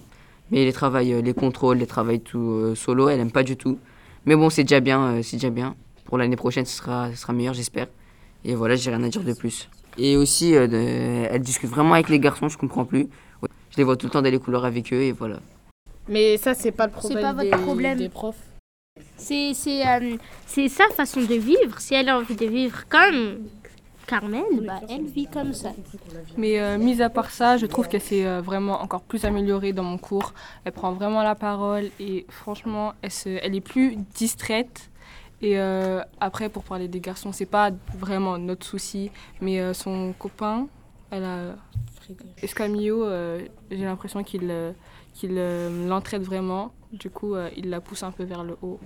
Mais 0.51 0.63
les 0.63 0.72
travaux, 0.72 0.99
les 0.99 1.34
contrôles, 1.34 1.80
les 1.80 1.86
travaux 1.86 2.15
tout 2.15 2.39
euh, 2.39 2.74
solo, 2.74 3.09
elle 3.09 3.20
aime 3.20 3.32
pas 3.32 3.43
du 3.43 3.57
tout. 3.57 3.78
Mais 4.26 4.38
bon, 4.38 4.49
c'est 4.49 4.63
déjà 4.63 4.80
bien. 4.80 5.01
euh, 5.01 5.22
c'est 5.22 5.36
déjà 5.36 5.49
bien. 5.49 5.76
Pour 6.05 6.18
l'année 6.18 6.38
prochaine, 6.38 6.65
ce 6.65 6.78
sera, 6.78 7.11
ce 7.11 7.18
sera 7.18 7.34
meilleur, 7.34 7.53
j'espère. 7.53 7.88
Et 8.45 8.55
voilà, 8.55 8.78
j'ai 8.78 8.89
rien 8.89 9.03
à 9.03 9.09
dire 9.09 9.22
de 9.22 9.34
plus. 9.34 9.70
Et 9.97 10.15
aussi, 10.15 10.55
euh, 10.55 11.28
elle 11.30 11.41
discute 11.41 11.70
vraiment 11.70 11.95
avec 11.95 12.07
les 12.07 12.22
garçons, 12.22 12.47
je 12.47 12.57
comprends 12.57 12.86
plus. 12.86 13.09
Je 13.70 13.78
les 13.78 13.84
vois 13.84 13.97
tout 13.97 14.05
le 14.07 14.11
temps 14.11 14.22
dans 14.22 14.32
les 14.32 14.39
couleurs 14.39 14.63
avec 14.65 14.93
eux 14.93 15.01
et 15.01 15.11
voilà. 15.11 15.39
Mais 16.10 16.38
ça, 16.38 16.53
c'est 16.53 16.72
pas 16.72 16.86
le 16.88 16.91
problème, 16.93 17.22
pas 17.22 17.34
votre 17.34 17.58
des, 17.58 17.64
problème. 17.64 17.97
des 17.97 18.10
profs. 18.10 18.36
C'est 19.18 19.53
c'est, 19.53 19.86
euh, 19.88 20.16
c'est 20.45 20.70
sa 20.70 20.88
façon 20.89 21.22
de 21.22 21.36
vivre. 21.36 21.80
Si 21.80 21.93
elle 21.93 22.10
a 22.10 22.18
envie 22.18 22.36
de 22.36 22.45
vivre 22.45 22.88
comme 22.88 23.47
Carmen, 24.08 24.43
bah, 24.66 24.80
elle 24.89 25.05
vit 25.05 25.28
comme 25.28 25.53
ça. 25.53 25.72
Mais 26.38 26.60
euh, 26.60 26.78
mis 26.78 27.01
à 27.01 27.10
part 27.10 27.30
ça, 27.30 27.58
je 27.58 27.66
trouve 27.66 27.88
qu'elle 27.89 28.01
s'est 28.01 28.26
euh, 28.26 28.41
vraiment 28.41 28.82
encore 28.82 29.01
plus 29.01 29.26
améliorée 29.26 29.74
dans 29.74 29.84
mon 29.84 29.97
cours. 29.97 30.34
Elle 30.64 30.72
prend 30.72 30.93
vraiment 30.93 31.24
la 31.24 31.36
parole 31.36 31.89
et 31.99 32.26
franchement, 32.30 32.93
elle, 33.01 33.12
se- 33.12 33.39
elle 33.43 33.53
est 33.55 33.62
plus 33.62 33.97
distraite. 34.16 34.89
Et 35.41 35.60
euh, 35.60 36.01
après, 36.20 36.49
pour 36.49 36.64
parler 36.64 36.88
des 36.88 36.99
garçons, 37.01 37.32
c'est 37.32 37.45
pas 37.45 37.70
vraiment 37.99 38.38
notre 38.39 38.66
souci, 38.66 39.12
mais 39.41 39.60
euh, 39.60 39.74
son 39.74 40.14
copain, 40.18 40.68
elle 41.12 41.24
a 41.26 41.55
Escamillo, 42.41 43.03
euh, 43.03 43.41
j'ai 43.70 43.84
l'impression 43.84 44.24
qu'il 44.24 44.47
euh, 44.49 44.72
qu'il 45.18 45.36
euh, 45.38 45.88
l'entraide 45.88 46.24
vraiment. 46.24 46.72
Du 46.91 47.09
coup, 47.09 47.36
euh, 47.36 47.49
il 47.57 47.70
la 47.70 47.82
pousse 47.82 48.03
un 48.03 48.11
peu 48.11 48.24
vers 48.24 48.43
le 48.43 48.55
haut. 48.61 48.80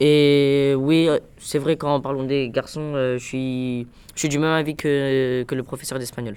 Et 0.00 0.74
oui, 0.76 1.08
euh, 1.08 1.18
c'est 1.38 1.58
vrai, 1.58 1.76
quand 1.76 2.00
parlons 2.00 2.24
des 2.24 2.50
garçons, 2.50 2.92
euh, 2.94 3.18
je 3.18 3.24
suis, 3.24 3.86
je 4.14 4.18
suis 4.20 4.28
du 4.28 4.38
même 4.38 4.50
avis 4.50 4.76
que, 4.76 5.44
que 5.44 5.54
le 5.54 5.62
professeur 5.62 5.98
d'espagnol. 5.98 6.36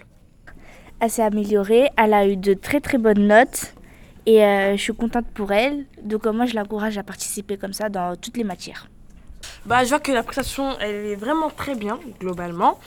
Elle 1.02 1.10
s'est 1.10 1.24
améliorée, 1.24 1.90
elle 1.98 2.14
a 2.14 2.28
eu 2.28 2.38
de 2.38 2.54
très 2.54 2.82
très 2.82 2.98
bonnes 2.98 3.26
notes 3.28 3.74
et 4.26 4.44
euh, 4.44 4.76
je 4.78 4.82
suis 4.82 4.94
contente 4.94 5.26
pour 5.34 5.52
elle. 5.52 5.86
Donc 6.04 6.28
euh, 6.28 6.34
moi 6.34 6.46
je 6.46 6.56
l'encourage 6.56 6.98
à 6.98 7.04
participer 7.04 7.58
comme 7.58 7.74
ça 7.74 7.90
dans 7.90 8.16
toutes 8.16 8.38
les 8.38 8.44
matières. 8.44 8.90
Bah, 9.66 9.84
je 9.84 9.90
vois 9.90 10.00
que 10.00 10.12
la 10.12 10.24
prestation, 10.24 10.78
elle 10.80 11.06
est 11.08 11.16
vraiment 11.16 11.50
très 11.50 11.76
bien, 11.76 12.00
globalement. 12.20 12.80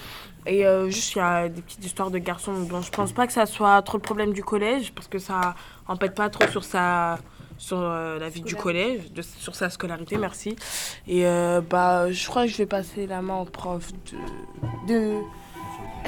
Et 0.46 0.66
euh, 0.66 0.90
juste, 0.90 1.14
il 1.14 1.18
y 1.18 1.22
a 1.22 1.48
des 1.48 1.62
petites 1.62 1.84
histoires 1.84 2.10
de 2.10 2.18
garçons 2.18 2.52
dont 2.68 2.82
je 2.82 2.90
pense 2.90 3.12
pas 3.12 3.26
que 3.26 3.32
ça 3.32 3.46
soit 3.46 3.80
trop 3.82 3.96
le 3.96 4.02
problème 4.02 4.32
du 4.32 4.42
collège, 4.42 4.92
parce 4.92 5.06
que 5.06 5.18
ça 5.18 5.54
empête 5.86 6.14
pas 6.14 6.28
trop 6.30 6.48
sur 6.48 6.64
sa 6.64 7.18
sur 7.58 7.78
euh, 7.80 8.18
la 8.18 8.28
vie 8.28 8.40
du 8.40 8.56
collège, 8.56 9.12
de- 9.12 9.22
sur 9.22 9.54
sa 9.54 9.70
scolarité, 9.70 10.16
merci. 10.16 10.56
Et 11.06 11.24
euh, 11.26 11.60
bah, 11.60 12.10
je 12.10 12.26
crois 12.26 12.46
que 12.46 12.50
je 12.50 12.56
vais 12.56 12.66
passer 12.66 13.06
la 13.06 13.22
main 13.22 13.36
au 13.36 13.44
prof 13.44 13.92
de... 14.88 14.92
de... 14.92 15.14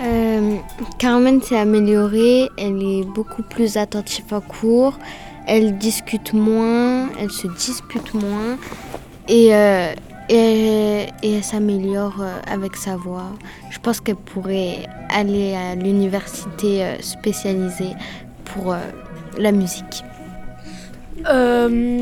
Euh, 0.03 0.57
Carmen 0.99 1.41
s'est 1.41 1.57
améliorée, 1.57 2.51
elle 2.59 2.83
est 2.83 3.05
beaucoup 3.05 3.45
plus 3.45 3.77
attentive 3.77 4.35
en 4.35 4.41
cours, 4.41 4.99
elle 5.47 5.79
discute 5.79 6.33
moins, 6.33 7.09
elle 7.21 7.31
se 7.31 7.47
dispute 7.47 8.13
moins 8.15 8.59
et, 9.29 9.55
euh, 9.55 9.95
et, 10.29 11.07
elle 11.23 11.45
s'améliore 11.45 12.17
euh, 12.21 12.39
avec 12.47 12.77
sa 12.77 12.97
voix. 12.97 13.31
Je 13.71 13.79
pense 13.79 14.01
qu'elle 14.01 14.17
pourrait 14.17 14.87
aller 15.11 15.55
à 15.55 15.75
l'université 15.75 16.85
euh, 16.85 16.97
spécialisée 17.01 17.93
pour 18.45 18.73
euh, 18.73 18.79
la 19.39 19.53
musique. 19.53 20.03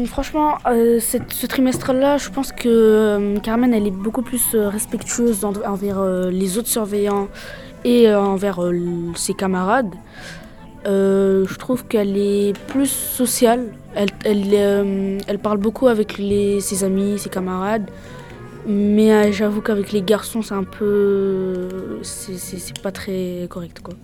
Franchement, 0.06 0.58
ce 0.66 1.46
trimestre-là, 1.46 2.18
je 2.18 2.28
pense 2.30 2.50
que 2.50 3.38
Carmen, 3.40 3.72
elle 3.72 3.86
est 3.86 3.90
beaucoup 3.92 4.22
plus 4.22 4.54
respectueuse 4.54 5.44
en- 5.44 5.52
envers 5.64 6.02
les 6.30 6.58
autres 6.58 6.66
surveillants 6.68 7.28
et 7.84 8.12
envers 8.12 8.58
ses 9.14 9.34
camarades. 9.34 9.94
Euh, 10.86 11.46
je 11.48 11.58
trouve 11.58 11.86
qu'elle 11.86 12.16
est 12.16 12.58
plus 12.66 12.90
sociale. 12.90 13.68
Elle, 13.94 14.10
elle, 14.24 14.44
euh, 14.52 15.18
elle 15.26 15.38
parle 15.38 15.58
beaucoup 15.58 15.88
avec 15.88 16.18
les, 16.18 16.60
ses 16.60 16.84
amis, 16.84 17.18
ses 17.18 17.30
camarades. 17.30 17.90
Mais 18.66 19.12
euh, 19.12 19.32
j'avoue 19.32 19.60
qu'avec 19.60 19.92
les 19.92 20.02
garçons, 20.02 20.42
c'est 20.42 20.54
un 20.54 20.64
peu. 20.64 21.98
C'est 22.02 22.80
pas 22.80 22.92
très 22.92 23.46
correct, 23.48 23.80
quoi. 23.80 23.94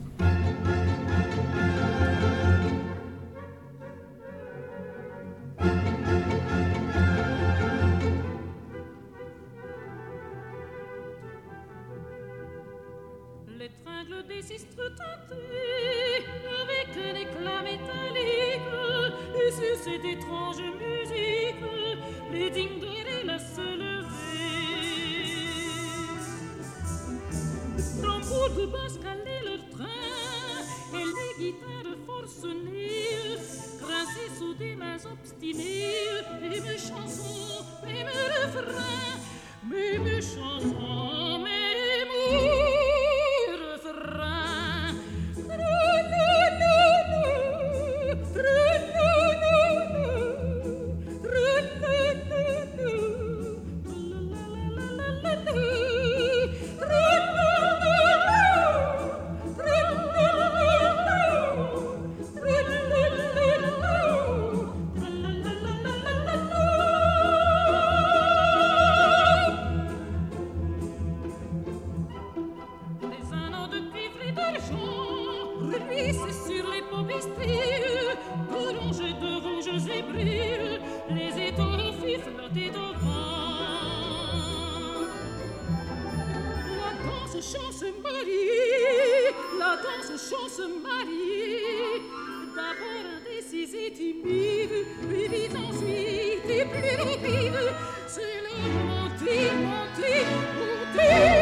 Marie, 88.02 89.32
la 89.58 89.76
danse 89.76 90.30
chante 90.30 90.60
Marie. 90.82 92.02
D'abord 92.54 93.06
indécise 93.16 93.74
et 93.74 93.92
timide, 93.92 94.86
puis 95.08 95.48
ensuite 95.56 96.50
et 96.50 96.64
plus 96.64 96.96
rapide. 96.96 97.58
C'est 98.06 98.40
le 98.44 98.54
monter, 98.84 99.40
monter, 99.64 100.18
monter, 100.58 101.37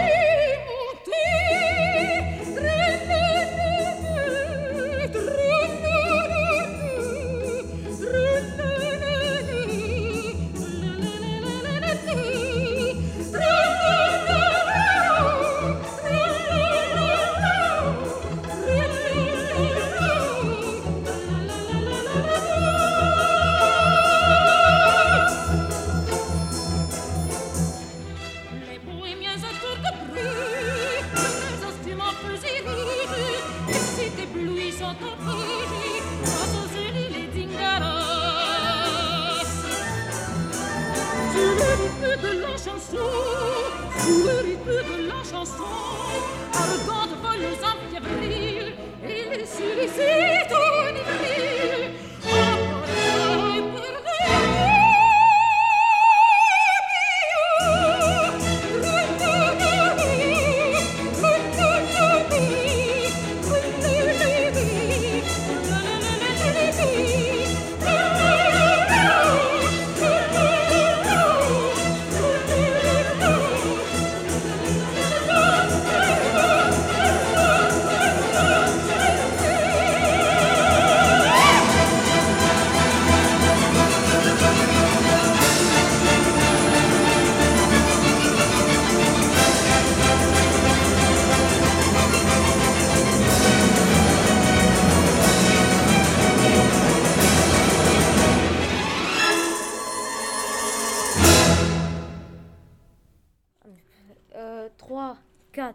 4. 105.56 105.74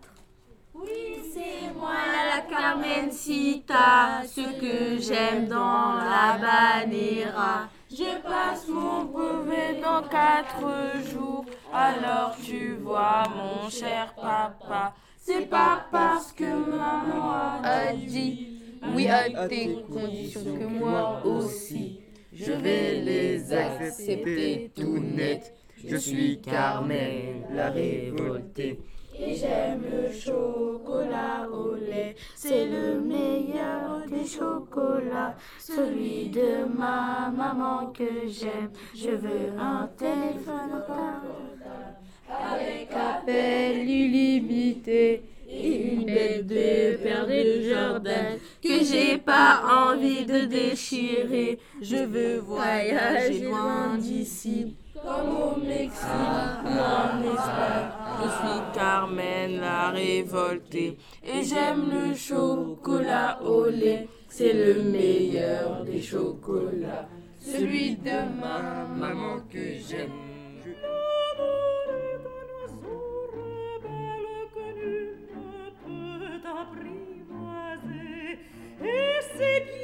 Oui, 0.75 1.17
c'est 1.33 1.73
moi 1.73 1.95
la 2.29 2.41
Carmencita, 2.41 4.21
ce 4.27 4.41
que 4.61 5.01
j'aime 5.01 5.47
dans 5.47 5.95
la 5.95 6.37
banera. 6.37 7.67
Je 7.89 8.21
passe 8.21 8.67
mon 8.67 9.05
brevet 9.05 9.81
dans 9.81 10.03
quatre 10.03 11.01
jours, 11.11 11.45
alors 11.73 12.35
tu 12.43 12.75
vois 12.75 13.23
mon 13.35 13.71
cher 13.71 14.13
papa. 14.13 14.93
C'est 15.17 15.49
pas 15.49 15.87
parce 15.91 16.31
que 16.31 16.43
maman 16.43 17.63
a 17.63 17.91
dit 17.93 18.59
oui 18.95 19.07
à 19.07 19.47
tes 19.47 19.83
conditions 19.91 20.43
que 20.43 20.65
moi 20.65 21.23
aussi. 21.25 22.01
Je 22.31 22.51
vais 22.51 23.01
les 23.01 23.51
accepter 23.51 24.71
tout 24.75 24.99
net. 24.99 25.55
Je 25.83 25.95
suis 25.97 26.39
Carmen, 26.39 27.47
la 27.51 27.71
révoltée. 27.71 28.79
Et 29.23 29.35
j'aime 29.35 29.83
le 29.83 30.11
chocolat 30.11 31.47
au 31.51 31.75
lait, 31.75 32.15
c'est 32.35 32.65
le 32.65 32.99
meilleur 32.99 34.01
des 34.09 34.25
chocolats, 34.25 35.35
celui 35.59 36.29
de 36.29 36.65
ma 36.75 37.29
maman 37.29 37.91
que 37.93 38.27
j'aime. 38.27 38.71
Je 38.95 39.11
veux 39.11 39.59
un 39.59 39.87
téléphone 39.95 40.81
avec 42.27 42.89
appel 42.93 43.87
illimité 43.87 45.23
et 45.47 45.93
une 45.93 46.05
belle 46.05 46.47
de 46.47 46.97
paire 47.03 47.27
de 47.27 47.61
jardin 47.69 48.37
que 48.63 48.83
j'ai 48.83 49.17
pas 49.17 49.61
envie 49.85 50.25
de 50.25 50.45
déchirer. 50.45 51.59
Je 51.81 51.97
veux 51.97 52.37
voyager 52.39 53.41
loin 53.41 53.97
d'ici. 53.97 54.75
Comme 55.03 55.35
au 55.35 55.55
Mexique 55.57 56.63
ou 56.63 56.67
en 56.67 57.23
Espagne, 57.23 57.89
je 58.21 58.27
suis 58.29 58.61
Carmen 58.73 59.59
la 59.59 59.89
révoltée 59.89 60.97
et 61.23 61.43
j'aime 61.43 61.89
le 61.91 62.13
chocolat 62.15 63.39
au 63.43 63.65
lait. 63.65 64.07
C'est 64.29 64.53
le 64.53 64.83
meilleur 64.83 65.83
des 65.83 66.01
chocolats, 66.01 67.09
celui 67.39 67.95
de 67.97 68.39
ma 68.39 68.85
maman 68.87 69.41
que 69.49 69.77
j'aime. 69.77 70.11
Et 78.83 79.19
c'est 79.37 79.65
bien 79.65 79.80